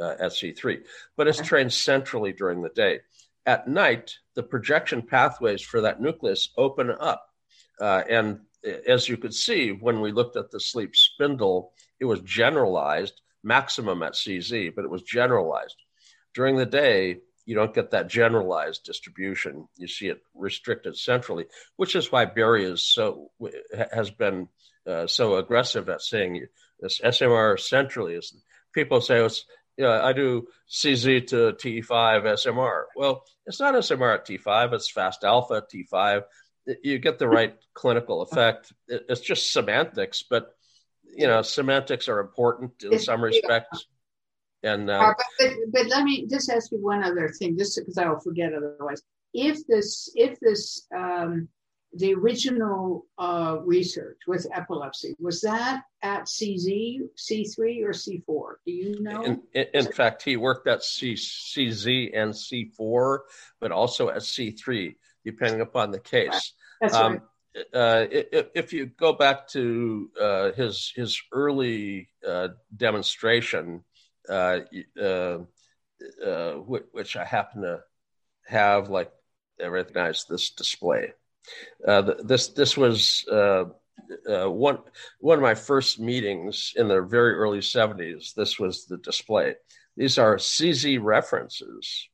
[0.00, 0.80] uh, at C3.
[1.14, 3.00] But it's trained centrally during the day.
[3.44, 7.28] At night, the projection pathways for that nucleus open up.
[7.78, 8.40] and
[8.88, 14.02] as you could see, when we looked at the sleep spindle, it was generalized, maximum
[14.02, 15.76] at CZ, but it was generalized.
[16.34, 19.68] During the day, you don't get that generalized distribution.
[19.76, 23.30] You see it restricted centrally, which is why Barry is so
[23.92, 24.48] has been
[24.86, 26.46] uh, so aggressive at saying
[26.80, 28.34] this SMR centrally is.
[28.72, 29.44] People say oh, it's
[29.78, 31.84] know, I do CZ to T5
[32.24, 32.84] SMR.
[32.96, 36.22] Well, it's not SMR at T5, it's fast alpha T5
[36.82, 38.72] you get the right clinical effect.
[38.88, 40.54] It's just semantics, but
[41.16, 43.86] you know, semantics are important in some respects.
[44.62, 47.98] And uh, but, but, but, let me just ask you one other thing, just because
[47.98, 49.02] I will forget otherwise.
[49.34, 51.48] If this, if this, um,
[51.92, 58.52] the original uh, research with epilepsy was that at CZ, C3, or C4?
[58.66, 59.22] Do you know?
[59.22, 63.18] In, in, in fact, he worked at C, CZ and C4,
[63.60, 66.52] but also at C3 depending upon the case.
[66.80, 67.22] That's um, right.
[67.72, 73.84] Uh, if, you go back to uh, his his early uh, demonstration,
[74.28, 74.58] uh,
[75.00, 75.38] uh,
[76.66, 77.80] which I happen to
[78.46, 79.12] have, like
[79.62, 81.12] I recognize this display.
[82.24, 84.78] this this was one
[85.20, 88.34] one of my first meetings in the very early '70s.
[88.34, 89.54] This was the display.
[89.96, 92.08] These are CZ references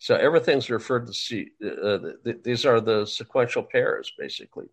[0.00, 1.50] so everything's referred to C.
[1.62, 1.98] Uh,
[2.42, 4.70] these are the sequential pairs, basically,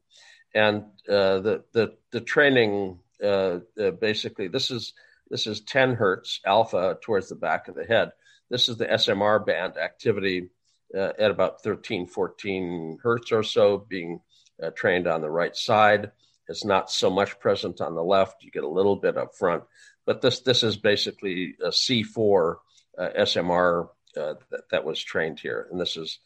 [0.56, 4.94] and uh, the the the training uh, uh basically this is
[5.30, 8.14] this is 10 hertz alpha towards the back of the head.
[8.50, 10.50] This is the SMR band activity
[10.96, 14.22] uh, at about 13, 14 hertz or so, being
[14.64, 16.12] uh, trained on the right side.
[16.48, 18.46] It's not so much present on the left.
[18.46, 19.64] You get a little bit up front,
[20.06, 22.56] but this this is basically a C4
[22.98, 25.68] SMR uh, that, that, was trained here.
[25.72, 26.20] And this is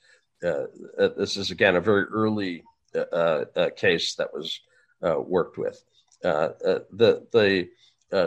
[0.44, 0.66] uh,
[0.98, 2.64] uh this is again a very early
[2.96, 4.60] uh, uh, case that was
[5.04, 5.84] uh, worked with.
[6.22, 7.70] the the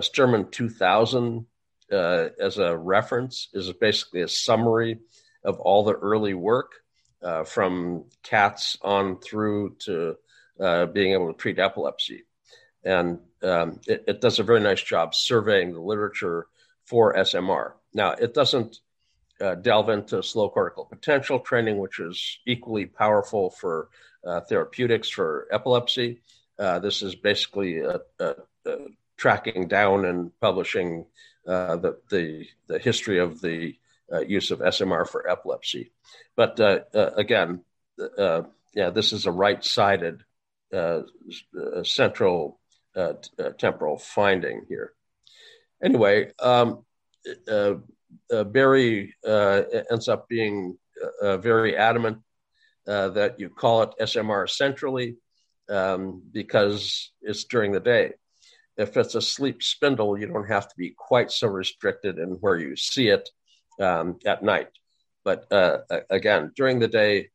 [0.03, 1.47] Sterman 2000
[1.91, 4.99] as a reference is basically a summary
[5.45, 6.73] of all the early work
[7.47, 10.17] from cats on through to
[10.93, 12.25] being able to treat epilepsy.
[12.85, 16.47] And um, it, it, does a very nice job surveying the literature
[16.85, 17.73] for SMR.
[17.95, 18.79] Now, it doesn't
[19.45, 23.91] uh, delve into slow cortical potential training, which is equally powerful for
[24.27, 26.21] uh, therapeutics for epilepsy.
[26.59, 27.83] Uh, this is basically
[29.17, 31.05] tracking down and publishing
[31.47, 33.77] uh, the, the, the history of the
[34.13, 35.93] uh, use of SMR for epilepsy.
[36.37, 37.61] But uh, again,
[38.75, 40.25] yeah, this is a right-sided
[41.85, 42.61] central
[43.59, 44.93] temporal finding here.
[45.83, 46.85] Anyway, um,
[48.33, 50.79] uh, uh, Barry uh, ends up being
[51.23, 52.19] uh, very adamant
[52.87, 55.17] that you call it SMR centrally
[55.71, 58.13] um, because it's during the day.
[58.77, 62.59] If it's a sleep spindle, you don't have to be quite so restricted in where
[62.59, 63.29] you see it
[63.81, 64.69] um, at night.
[65.25, 65.47] But
[66.11, 67.31] again, during the day,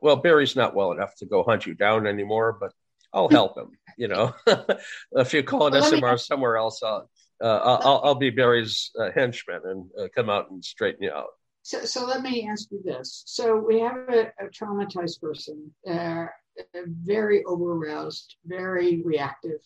[0.00, 2.72] well, Barry's not well enough to go hunt you down anymore, but
[3.12, 3.72] I'll help him.
[3.98, 4.34] You know,
[5.12, 6.18] if you call an well, SMR me...
[6.18, 10.64] somewhere else, I'll, uh, I'll, I'll, be Barry's uh, henchman and uh, come out and
[10.64, 11.28] straighten you out.
[11.62, 13.22] So, so let me ask you this.
[13.26, 15.70] So we have a, a traumatized person,
[16.74, 19.60] very over-aroused, very reactive,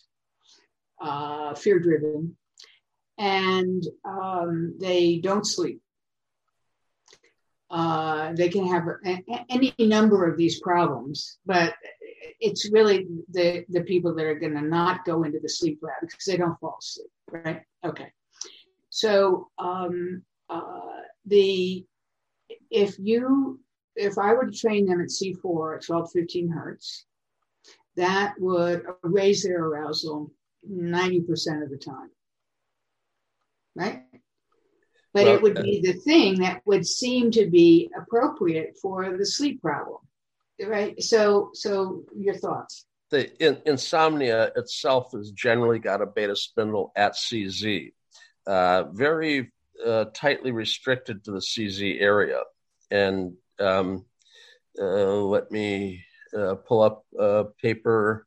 [1.01, 2.37] uh, fear-driven,
[3.19, 5.81] and um, they don't sleep.
[7.71, 8.85] Uh, they can have
[9.49, 11.75] any number of these problems, but
[12.41, 15.95] it's really the the people that are going to not go into the sleep lab
[16.03, 17.63] because they don't fall asleep, right?
[17.85, 18.13] Okay.
[18.91, 20.81] So um, uh,
[21.27, 21.85] the
[22.71, 23.61] if you
[23.97, 27.07] if I were to train them at C4 at 12, 15 hertz,
[27.97, 30.33] that would raise their arousal
[30.69, 32.11] 90% of the time.
[33.77, 34.03] Right?
[35.13, 39.27] But well, it would be the thing that would seem to be appropriate for the
[39.27, 39.99] sleep problem
[40.63, 46.93] right so so your thoughts the in, insomnia itself has generally got a beta spindle
[46.97, 47.93] at cz
[48.47, 49.53] uh, very
[49.85, 52.43] uh, tightly restricted to the cz area
[52.91, 54.05] and um,
[54.81, 56.05] uh, let me
[56.37, 58.27] uh, pull up a paper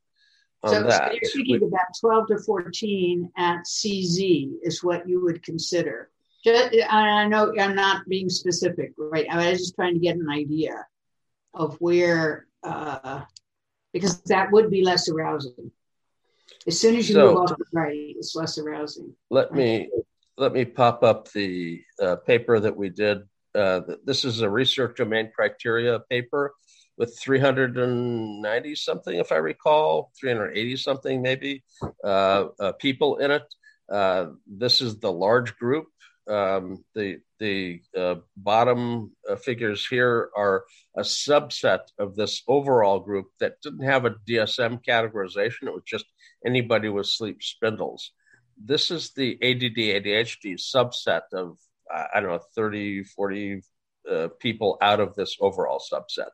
[0.62, 1.12] on so, that.
[1.12, 6.10] So you're thinking about 12 to 14 at CZ is what you would consider.
[6.44, 9.26] Just, I know I'm not being specific, right?
[9.30, 10.86] I was just trying to get an idea
[11.54, 13.22] of where, uh,
[13.92, 15.70] because that would be less arousing.
[16.66, 19.14] As soon as you so, move off the right, it's less arousing.
[19.30, 19.58] Let right?
[19.58, 19.90] me
[20.36, 23.22] let me pop up the uh, paper that we did.
[23.54, 26.54] Uh, this is a research domain criteria paper
[26.96, 31.64] with 390 something, if I recall, 380 something maybe
[32.04, 33.44] uh, uh, people in it.
[33.90, 35.86] Uh, this is the large group
[36.28, 40.64] um, the the uh, bottom uh, figures here are
[40.96, 45.62] a subset of this overall group that didn't have a DSM categorization.
[45.62, 46.06] It was just
[46.44, 48.12] anybody with sleep spindles.
[48.62, 51.58] This is the ADD ADHD subset of
[51.90, 53.62] I don't know 30, 40
[54.10, 56.28] uh, people out of this overall subset.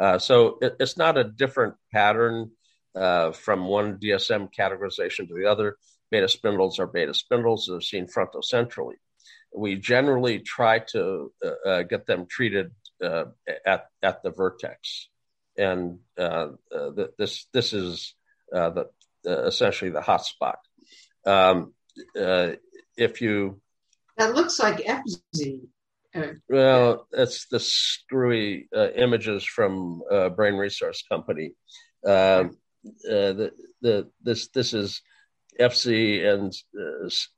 [0.00, 2.50] Uh, so it, it's not a different pattern
[2.94, 5.76] uh, from one DSM categorization to the other.
[6.10, 8.94] Beta spindles are beta spindles that are seen frontocentrally
[9.54, 13.26] we generally try to uh, uh, get them treated uh,
[13.64, 15.08] at at the vertex,
[15.56, 18.14] and uh, uh, this this is
[18.54, 20.58] uh, the essentially the hot spot.
[21.24, 21.72] Um,
[22.96, 23.60] if you
[24.16, 25.60] that looks like FZ.
[26.48, 30.02] Well, that's the screwy images from
[30.36, 31.52] Brain Resource Company.
[32.06, 32.56] Um,
[33.02, 35.02] the the this this is
[35.58, 36.52] FC and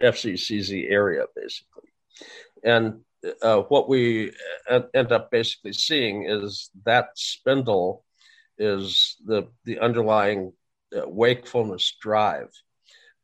[0.03, 1.91] FCCZ area basically.
[2.65, 3.01] And
[3.43, 4.33] uh, what we
[4.69, 8.05] end up basically seeing is that spindle
[8.59, 10.53] is the the underlying
[10.97, 12.51] uh, wakefulness drive.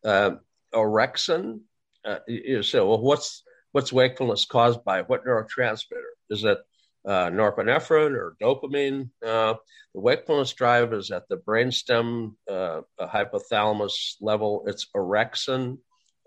[0.05, 0.33] Uh,
[0.75, 1.61] orexin,
[2.05, 5.03] uh, you say, well, what's what's wakefulness caused by?
[5.03, 6.13] What neurotransmitter?
[6.31, 6.59] Is it
[7.07, 9.11] uh, norepinephrine or dopamine?
[9.25, 9.55] Uh,
[9.95, 14.65] the wakefulness drive is at the brainstem uh, hypothalamus level.
[14.67, 15.79] It's orexin.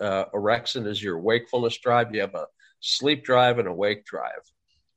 [0.02, 2.14] orexin is your wakefulness drive.
[2.14, 2.48] You have a
[2.80, 4.42] sleep drive and a wake drive.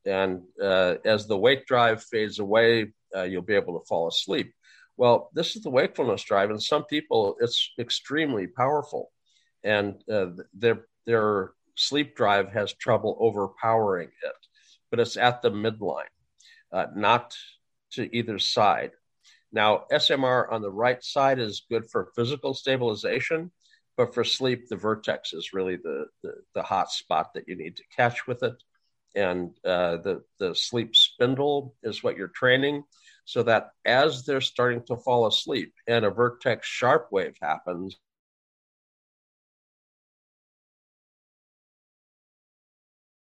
[0.06, 4.52] And uh, as the wake drive fades away, uh, you'll be able to fall asleep.
[4.96, 9.12] Well, this is the wakefulness drive, and some people it's extremely powerful,
[9.62, 14.46] and uh, their their sleep drive has trouble overpowering it,
[14.90, 16.12] but it's at the midline,
[16.72, 17.36] uh, not
[17.92, 18.90] to either side.
[19.52, 23.52] Now, SMR on the right side is good for physical stabilization,
[23.98, 27.76] but for sleep, the vertex is really the, the, the hot spot that you need
[27.76, 28.54] to catch with it.
[29.16, 32.84] And uh, the, the sleep spindle is what you're training
[33.24, 37.96] so that as they're starting to fall asleep and a vertex sharp wave happens,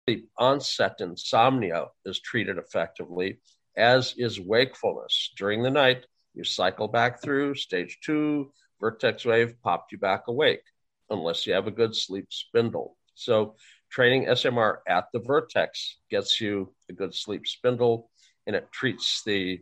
[0.07, 3.41] the onset insomnia is treated effectively,
[3.77, 5.33] as is wakefulness.
[5.37, 10.63] During the night, you cycle back through stage two, vertex wave popped you back awake
[11.11, 12.97] unless you have a good sleep spindle.
[13.15, 13.57] So
[13.91, 18.11] training SMR at the vertex gets you a good sleep spindle
[18.47, 19.61] and it treats the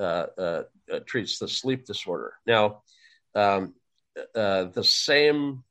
[0.00, 2.32] uh, uh, uh, treats the sleep disorder.
[2.46, 2.82] Now,
[3.34, 3.74] um,
[4.34, 5.64] uh, the same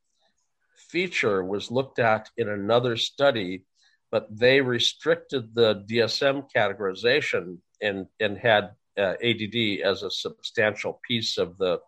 [0.76, 3.66] feature was looked at in another study,
[4.12, 11.38] but they restricted the DSM categorization and, and had uh, ADD as a substantial piece
[11.40, 11.80] of the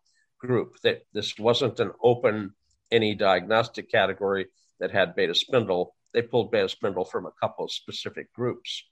[0.46, 0.76] group.
[0.84, 2.54] That this wasn't an open
[2.92, 4.48] any diagnostic category
[4.80, 5.96] that had beta spindle.
[6.14, 8.84] They pulled beta spindle from a couple of specific groups.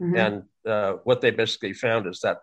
[0.00, 0.16] Mm-hmm.
[0.16, 2.38] And uh, what they basically found is that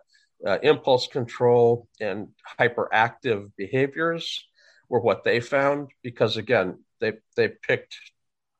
[0.46, 2.28] uh, impulse control and
[2.58, 4.44] hyperactive behaviors
[4.88, 7.96] were what they found because again they they picked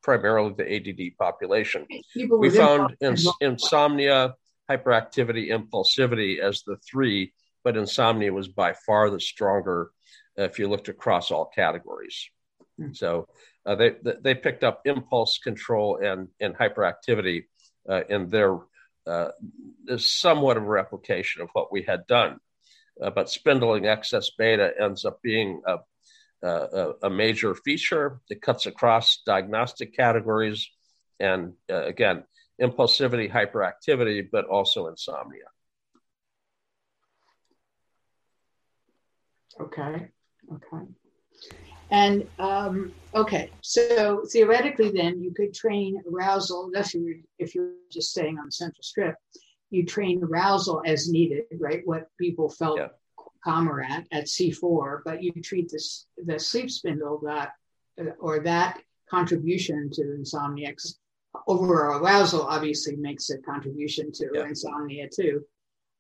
[0.02, 1.86] primarily the ADD population.
[2.16, 4.34] We found ins- insomnia,
[4.70, 7.32] hyperactivity, impulsivity as the three,
[7.64, 9.90] but insomnia was by far the stronger
[10.36, 12.30] if you looked across all categories.
[12.80, 12.92] Mm-hmm.
[12.92, 13.26] So
[13.66, 17.44] uh, they they picked up impulse control and and hyperactivity
[17.88, 18.58] uh, in their
[19.06, 19.30] uh,
[19.96, 22.38] somewhat of a replication of what we had done.
[23.02, 25.78] Uh, but spindling excess beta ends up being a,
[26.46, 30.68] a, a, major feature that cuts across diagnostic categories
[31.20, 32.24] and, uh, again,
[32.60, 35.44] impulsivity, hyperactivity, but also insomnia.
[39.60, 40.08] Okay.
[40.52, 40.84] Okay.
[41.90, 46.66] And um, okay, so theoretically, then you could train arousal.
[46.66, 49.14] Unless you were, if you're just staying on the central strip,
[49.70, 51.80] you train arousal as needed, right?
[51.84, 52.88] What people felt yeah.
[53.42, 57.52] calmer at at C4, but you treat this the sleep spindle that
[58.20, 58.80] or that
[59.10, 60.74] contribution to insomnia.
[61.46, 64.44] Overall arousal obviously makes a contribution to yeah.
[64.44, 65.42] insomnia too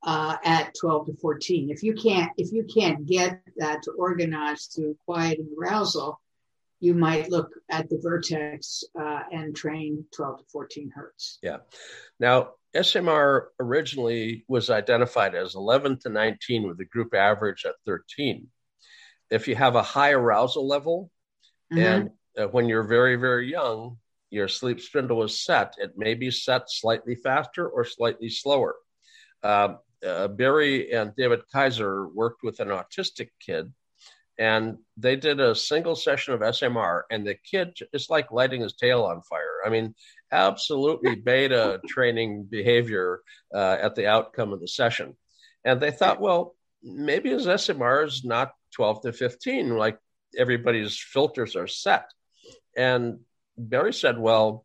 [0.02, 1.70] uh, at 12 to 14.
[1.70, 6.20] If you can't, if you can't get that to organize through quiet and arousal,
[6.80, 11.38] you might look at the vertex uh, and train 12 to 14 hertz.
[11.42, 11.58] Yeah.
[12.20, 18.46] Now, SMR originally was identified as 11 to 19 with a group average at 13.
[19.30, 21.10] If you have a high arousal level,
[21.72, 21.82] mm-hmm.
[21.82, 23.98] and uh, when you're very, very young,
[24.30, 28.76] your sleep spindle is set, it may be set slightly faster or slightly slower.
[29.42, 29.74] Uh,
[30.06, 33.72] uh, Barry and David Kaiser worked with an autistic kid,
[34.38, 38.74] and they did a single session of SMR, and the kid is like lighting his
[38.74, 39.60] tail on fire.
[39.66, 39.94] I mean,
[40.30, 43.22] absolutely beta training behavior
[43.52, 45.16] uh, at the outcome of the session.
[45.64, 49.98] And they thought, well, maybe his SMR is not 12 to 15, like
[50.36, 52.10] everybody's filters are set.
[52.76, 53.20] And
[53.56, 54.64] Barry said, well,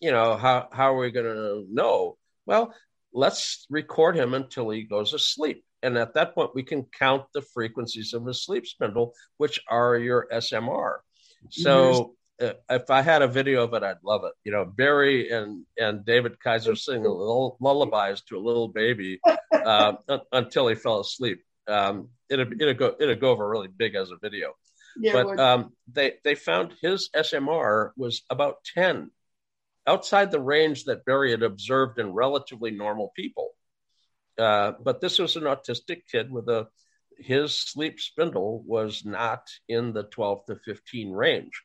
[0.00, 2.18] you know, how, how are we going to know?
[2.44, 2.74] Well,
[3.16, 5.64] let's record him until he goes asleep.
[5.82, 9.96] And at that point, we can count the frequencies of his sleep spindle, which are
[9.96, 10.98] your SMR.
[11.50, 14.32] So uh, if I had a video of it, I'd love it.
[14.44, 19.20] You know, Barry and and David Kaiser singing little lullabies to a little baby
[19.52, 19.94] uh,
[20.32, 21.42] until he fell asleep.
[21.66, 24.52] Um, it'd it'd go it'd go over really big as a video.
[24.98, 29.10] Yeah, but um, they they found his SMR was about ten
[29.86, 33.50] outside the range that Barry had observed in relatively normal people.
[34.38, 36.68] Uh, but this was an autistic kid with a
[37.18, 41.62] his sleep spindle was not in the 12 to 15 range.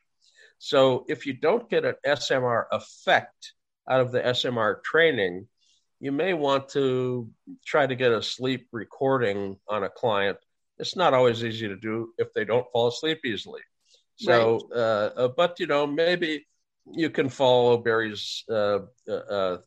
[0.60, 3.54] So if you don't get an SMR effect
[3.90, 5.48] out of the SMR training,
[6.00, 7.30] you may want to
[7.66, 10.38] try to get a sleep recording on a client.
[10.80, 13.62] It's not always easy to do if they don't fall asleep easily.
[14.16, 14.80] So, right.
[14.80, 16.46] uh, uh, but you know, maybe
[16.90, 19.58] you can follow Barry's uh, uh, uh,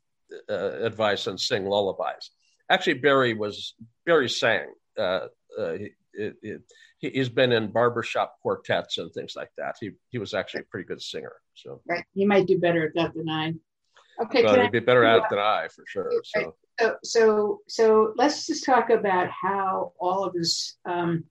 [0.49, 2.31] uh, advice and sing lullabies.
[2.71, 3.75] Actually, Barry was
[4.07, 4.67] Barry sang.
[4.99, 5.27] Uh,
[5.59, 5.91] he,
[7.01, 9.77] he, has been in barbershop quartets and things like that.
[9.81, 11.35] He he was actually a pretty good singer.
[11.55, 13.55] So right, he might do better at that than I.
[14.23, 16.11] Okay, well, he'd be better at it than I for sure.
[16.25, 16.55] So.
[16.81, 21.25] so so so let's just talk about how all of this um,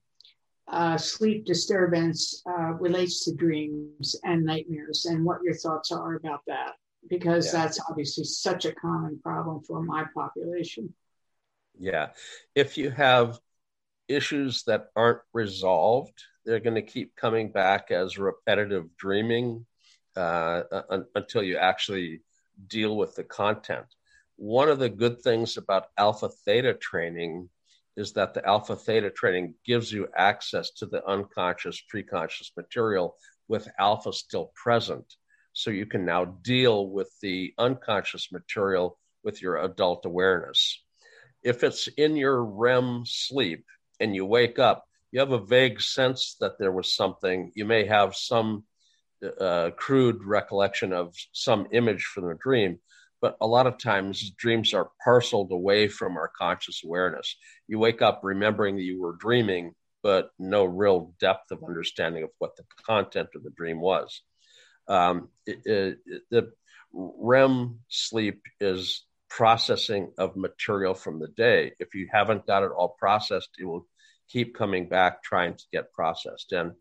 [0.68, 6.40] uh, sleep disturbance uh, relates to dreams and nightmares and what your thoughts are about
[6.46, 6.72] that
[7.08, 7.64] because yeah.
[7.64, 10.92] that's obviously such a common problem for my population.
[11.78, 12.10] Yeah.
[12.54, 13.38] If you have
[14.08, 19.64] issues that aren't resolved they're going to keep coming back as repetitive dreaming
[20.16, 22.20] uh, un- until you actually
[22.68, 23.86] deal with the content.
[24.36, 27.48] One of the good things about alpha theta training
[27.96, 33.16] is that the alpha theta training gives you access to the unconscious preconscious material
[33.48, 35.14] with alpha still present.
[35.52, 40.82] So you can now deal with the unconscious material with your adult awareness.
[41.42, 43.64] If it's in your rem sleep
[44.00, 44.84] and you wake up
[45.14, 47.52] you have a vague sense that there was something.
[47.54, 48.64] You may have some
[49.40, 52.80] uh, crude recollection of some image from the dream
[53.20, 57.36] but a lot of times dreams are parceled away from our conscious awareness.
[57.66, 62.30] You wake up remembering that you were dreaming, but no real depth of understanding of
[62.38, 64.22] what the content of the dream was.
[64.88, 65.98] Um, it, it,
[66.30, 66.52] the
[66.92, 71.72] REM sleep is processing of material from the day.
[71.78, 73.86] If you haven't got it all processed, it will
[74.28, 76.52] keep coming back trying to get processed.
[76.52, 76.72] And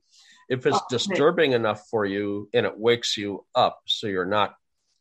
[0.50, 4.54] if it's disturbing enough for you and it wakes you up, so you're not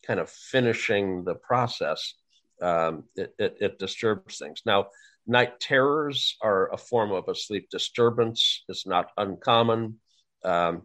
[0.07, 2.15] kind of finishing the process,
[2.61, 4.63] um, it, it, it, disturbs things.
[4.65, 4.87] Now,
[5.27, 8.65] night terrors are a form of a sleep disturbance.
[8.69, 9.99] It's not uncommon.
[10.45, 10.83] Um,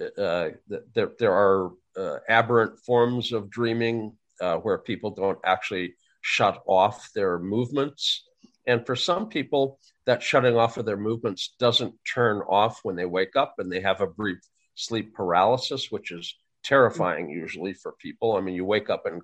[0.00, 0.50] uh,
[0.94, 7.10] there, there are uh, aberrant forms of dreaming uh, where people don't actually shut off
[7.14, 8.24] their movements.
[8.66, 13.04] And for some people, that shutting off of their movements doesn't turn off when they
[13.04, 14.38] wake up and they have a brief
[14.74, 18.36] sleep paralysis, which is terrifying usually for people.
[18.36, 19.22] I mean, you wake up and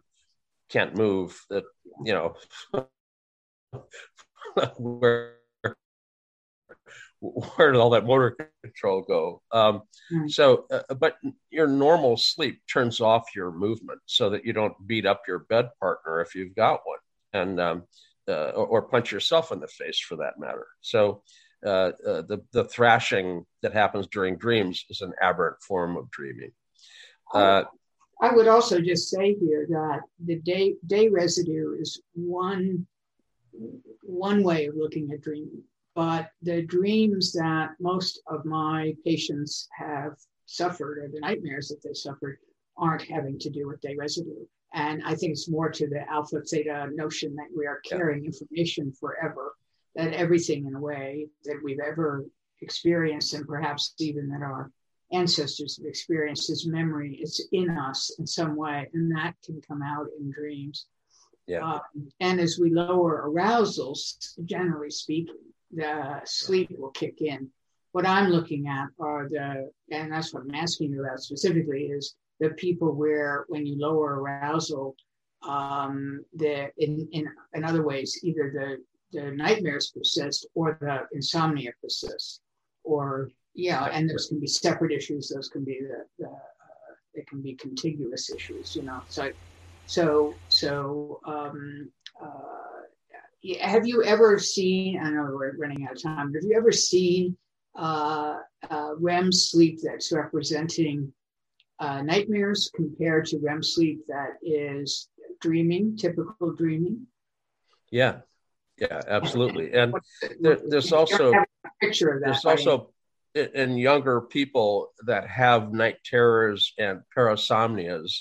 [0.68, 1.64] can't move, that,
[2.04, 2.34] you know,
[4.78, 5.36] where
[7.20, 9.42] where did all that motor control go?
[9.52, 9.82] Um,
[10.12, 10.30] mm.
[10.30, 11.16] So, uh, but
[11.50, 15.70] your normal sleep turns off your movement so that you don't beat up your bed
[15.80, 16.98] partner if you've got one,
[17.32, 17.82] and um,
[18.28, 20.66] uh, or, or, punch yourself in the face for that matter.
[20.80, 21.22] So,
[21.64, 26.52] uh, uh the the thrashing that happens during dreams is an aberrant form of dreaming.
[27.32, 27.64] Uh,
[28.20, 32.86] I would also just say here that the day day residue is one
[34.02, 35.62] one way of looking at dreaming
[35.96, 40.12] but the dreams that most of my patients have
[40.44, 42.36] suffered, or the nightmares that they suffered,
[42.76, 44.44] aren't having to do with day residue.
[44.74, 48.28] And I think it's more to the alpha theta notion that we are carrying yeah.
[48.28, 49.54] information forever,
[49.94, 52.26] that everything in a way that we've ever
[52.60, 54.70] experienced, and perhaps even that our
[55.12, 59.82] ancestors have experienced as memory, it's in us in some way, and that can come
[59.82, 60.86] out in dreams.
[61.46, 61.62] Yeah.
[61.64, 65.36] Um, and as we lower arousals, generally speaking,
[65.72, 67.50] the sleep will kick in.
[67.92, 72.16] What I'm looking at are the, and that's what I'm asking you about specifically, is
[72.40, 74.96] the people where when you lower arousal,
[75.46, 81.70] um, the in, in in other ways, either the the nightmares persist or the insomnia
[81.80, 82.40] persists,
[82.82, 85.32] or yeah, and those can be separate issues.
[85.34, 86.38] Those can be the, the uh,
[87.14, 88.74] it can be contiguous issues.
[88.76, 89.30] You know, so
[89.86, 91.90] so so um,
[92.22, 95.00] uh, have you ever seen?
[95.02, 96.34] I know we're running out of time.
[96.34, 97.36] Have you ever seen
[97.74, 98.36] uh,
[98.68, 101.10] uh, REM sleep that's representing
[101.78, 105.08] uh, nightmares compared to REM sleep that is
[105.40, 107.06] dreaming, typical dreaming?
[107.90, 108.18] Yeah,
[108.76, 109.72] yeah, absolutely.
[109.72, 109.94] And
[110.40, 111.32] there, there's also
[111.80, 112.26] picture of that.
[112.26, 112.90] There's also
[113.36, 118.20] in younger people that have night terrors and parasomnias,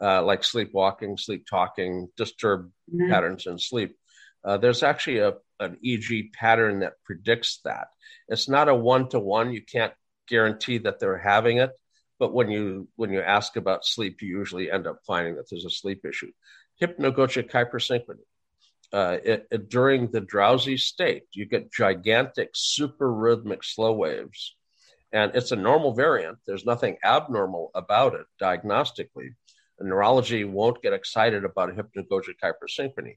[0.00, 3.10] uh, like sleepwalking, sleep talking, disturbed mm-hmm.
[3.10, 3.96] patterns in sleep
[4.46, 7.88] uh, there's actually a, an EEG pattern that predicts that.
[8.28, 9.52] It's not a one to one.
[9.52, 9.92] You can't
[10.28, 11.72] guarantee that they're having it,
[12.20, 15.64] but when you when you ask about sleep, you usually end up finding that there's
[15.64, 16.30] a sleep issue.
[16.80, 18.24] Hypnagogic hypersynchrony.
[18.92, 24.54] Uh, it, it, during the drowsy state, you get gigantic super rhythmic slow waves,
[25.16, 26.36] and it's a normal variant.
[26.46, 29.30] There's nothing abnormal about it diagnostically.
[29.80, 33.16] neurology won't get excited about hypnagogic hypersynchrony.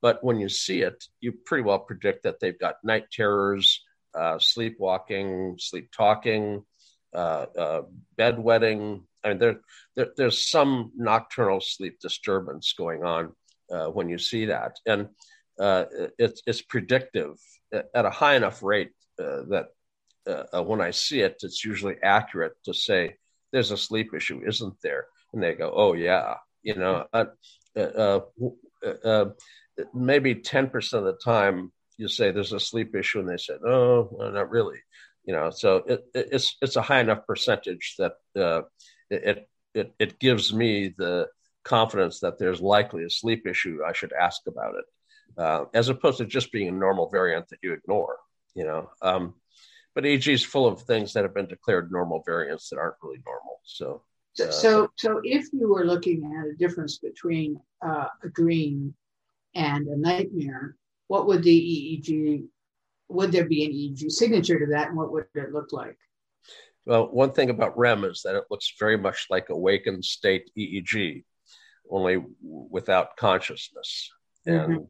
[0.00, 3.82] But when you see it, you pretty well predict that they've got night terrors,
[4.14, 6.64] uh, sleepwalking, sleep talking,
[7.12, 7.82] uh, uh,
[8.16, 9.02] bedwetting.
[9.24, 9.60] I mean, there,
[9.96, 13.32] there, there's some nocturnal sleep disturbance going on
[13.68, 15.08] uh, when you see that, and
[15.58, 15.86] uh,
[16.18, 17.34] it's, it's predictive
[17.72, 18.92] at a high enough rate
[20.26, 23.16] uh, when I see it, it's usually accurate to say
[23.52, 25.06] there's a sleep issue, isn't there?
[25.32, 27.06] And they go, "Oh yeah," you know
[29.94, 34.08] maybe 10% of the time you say there's a sleep issue and they said, oh,
[34.10, 34.78] well, not really.
[35.24, 38.62] You know, so it, it, it's it's a high enough percentage that uh,
[39.08, 41.28] it, it it gives me the
[41.62, 43.80] confidence that there's likely a sleep issue.
[43.86, 44.84] I should ask about it,
[45.40, 48.16] uh, as opposed to just being a normal variant that you ignore.
[48.56, 49.34] You know, um,
[49.94, 53.22] but EEG is full of things that have been declared normal variants that aren't really
[53.26, 53.60] normal.
[53.64, 54.02] So,
[54.40, 58.94] uh, so, so if you were looking at a difference between uh, a dream
[59.54, 60.76] and a nightmare,
[61.08, 62.44] what would the EEG,
[63.08, 65.98] would there be an EEG signature to that and what would it look like?
[66.86, 71.24] Well, one thing about REM is that it looks very much like awakened state EEG,
[71.90, 74.10] only without consciousness.
[74.48, 74.72] Mm-hmm.
[74.72, 74.86] And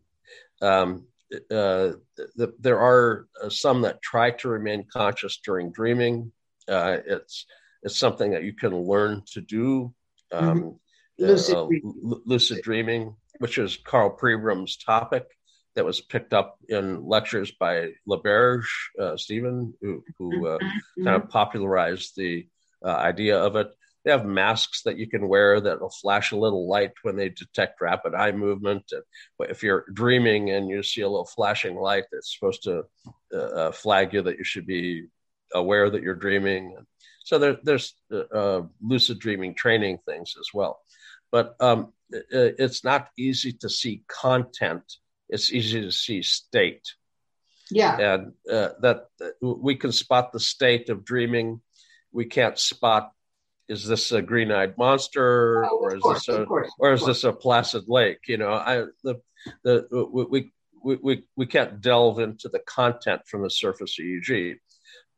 [0.62, 1.06] um,
[1.50, 1.92] uh,
[2.36, 6.32] the, there are uh, some that try to remain conscious during dreaming.
[6.68, 7.46] Uh, it's
[7.82, 9.92] it's something that you can learn to do.
[10.30, 10.78] Um,
[11.18, 11.24] mm-hmm.
[11.24, 12.22] lucid, uh, dreaming.
[12.26, 15.26] lucid dreaming which is Karl Pribram's topic
[15.74, 18.68] that was picked up in lectures by LaBerge,
[19.00, 21.04] uh, Stephen, who, who uh, mm-hmm.
[21.04, 22.46] kind of popularized the
[22.84, 23.66] uh, idea of it.
[24.04, 27.28] They have masks that you can wear that will flash a little light when they
[27.28, 28.92] detect rapid eye movement.
[28.92, 29.02] And
[29.50, 32.84] if you're dreaming and you see a little flashing light, that's supposed to
[33.32, 35.06] uh, uh, flag you that you should be
[35.54, 36.76] aware that you're dreaming.
[37.24, 40.80] So there, there's uh, uh lucid dreaming training things as well.
[41.30, 44.82] But um, it, it's not easy to see content.
[45.28, 46.82] It's easy to see state.
[47.70, 47.96] Yeah.
[47.96, 49.06] And uh, that
[49.40, 51.60] we can spot the state of dreaming.
[52.10, 53.12] We can't spot
[53.68, 57.24] is this a green-eyed monster oh, or is course, this a course, or is this
[57.24, 58.18] a placid lake?
[58.26, 59.20] You know i the
[59.64, 60.50] the we
[60.82, 64.58] we we, we can't delve into the content from the surface eeg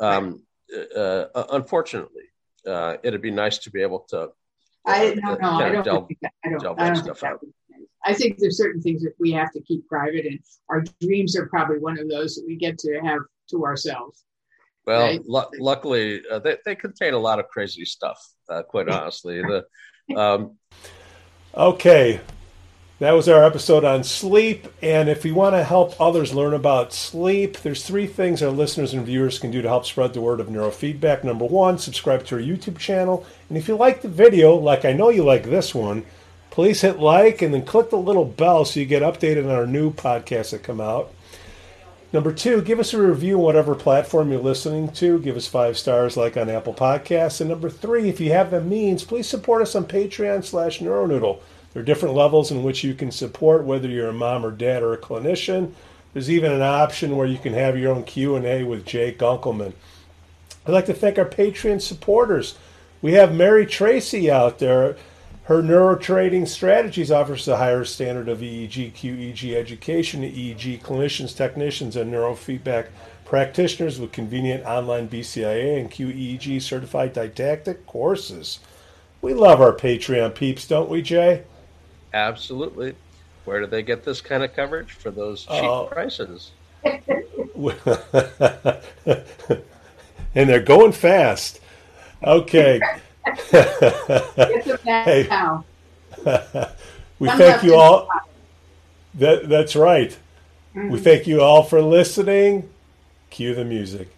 [0.00, 0.86] um, right.
[0.96, 2.24] uh, uh, unfortunately
[2.66, 4.30] uh, it'd be nice to be able to
[4.86, 7.38] I uh, no, no, I don't delve, think that, I don't, I don't that
[8.04, 10.38] I think there's certain things that we have to keep private, and
[10.68, 13.20] our dreams are probably one of those that we get to have
[13.50, 14.24] to ourselves.
[14.86, 15.20] Well, right?
[15.28, 18.18] l- luckily, uh, they, they contain a lot of crazy stuff.
[18.48, 19.64] Uh, quite honestly, the
[20.16, 20.58] um...
[21.54, 22.20] okay,
[22.98, 24.68] that was our episode on sleep.
[24.82, 28.92] And if you want to help others learn about sleep, there's three things our listeners
[28.92, 31.24] and viewers can do to help spread the word of neurofeedback.
[31.24, 34.92] Number one, subscribe to our YouTube channel, and if you like the video, like I
[34.92, 36.04] know you like this one,
[36.50, 39.66] please hit like and then click the little bell so you get updated on our
[39.66, 41.13] new podcasts that come out.
[42.14, 45.18] Number two, give us a review on whatever platform you're listening to.
[45.18, 47.40] Give us five stars like on Apple Podcasts.
[47.40, 51.40] And number three, if you have the means, please support us on Patreon slash Neuronoodle.
[51.72, 54.84] There are different levels in which you can support, whether you're a mom or dad
[54.84, 55.72] or a clinician.
[56.12, 59.72] There's even an option where you can have your own Q&A with Jay Gunkelman.
[60.64, 62.54] I'd like to thank our Patreon supporters.
[63.02, 64.96] We have Mary Tracy out there.
[65.44, 71.96] Her neurotraining strategies offers a higher standard of EEG, QEEG education to EEG clinicians, technicians,
[71.96, 72.86] and neurofeedback
[73.26, 78.60] practitioners with convenient online BCIA and QEEG certified didactic courses.
[79.20, 81.42] We love our Patreon peeps, don't we, Jay?
[82.14, 82.94] Absolutely.
[83.44, 86.52] Where do they get this kind of coverage for those cheap uh, prices?
[86.84, 87.02] and
[90.34, 91.60] they're going fast.
[92.22, 92.80] Okay.
[93.24, 95.28] hey.
[97.18, 98.08] we thank you all.
[99.14, 100.16] That, that's right.
[100.74, 100.90] Mm-hmm.
[100.90, 102.68] We thank you all for listening.
[103.30, 104.08] Cue the music.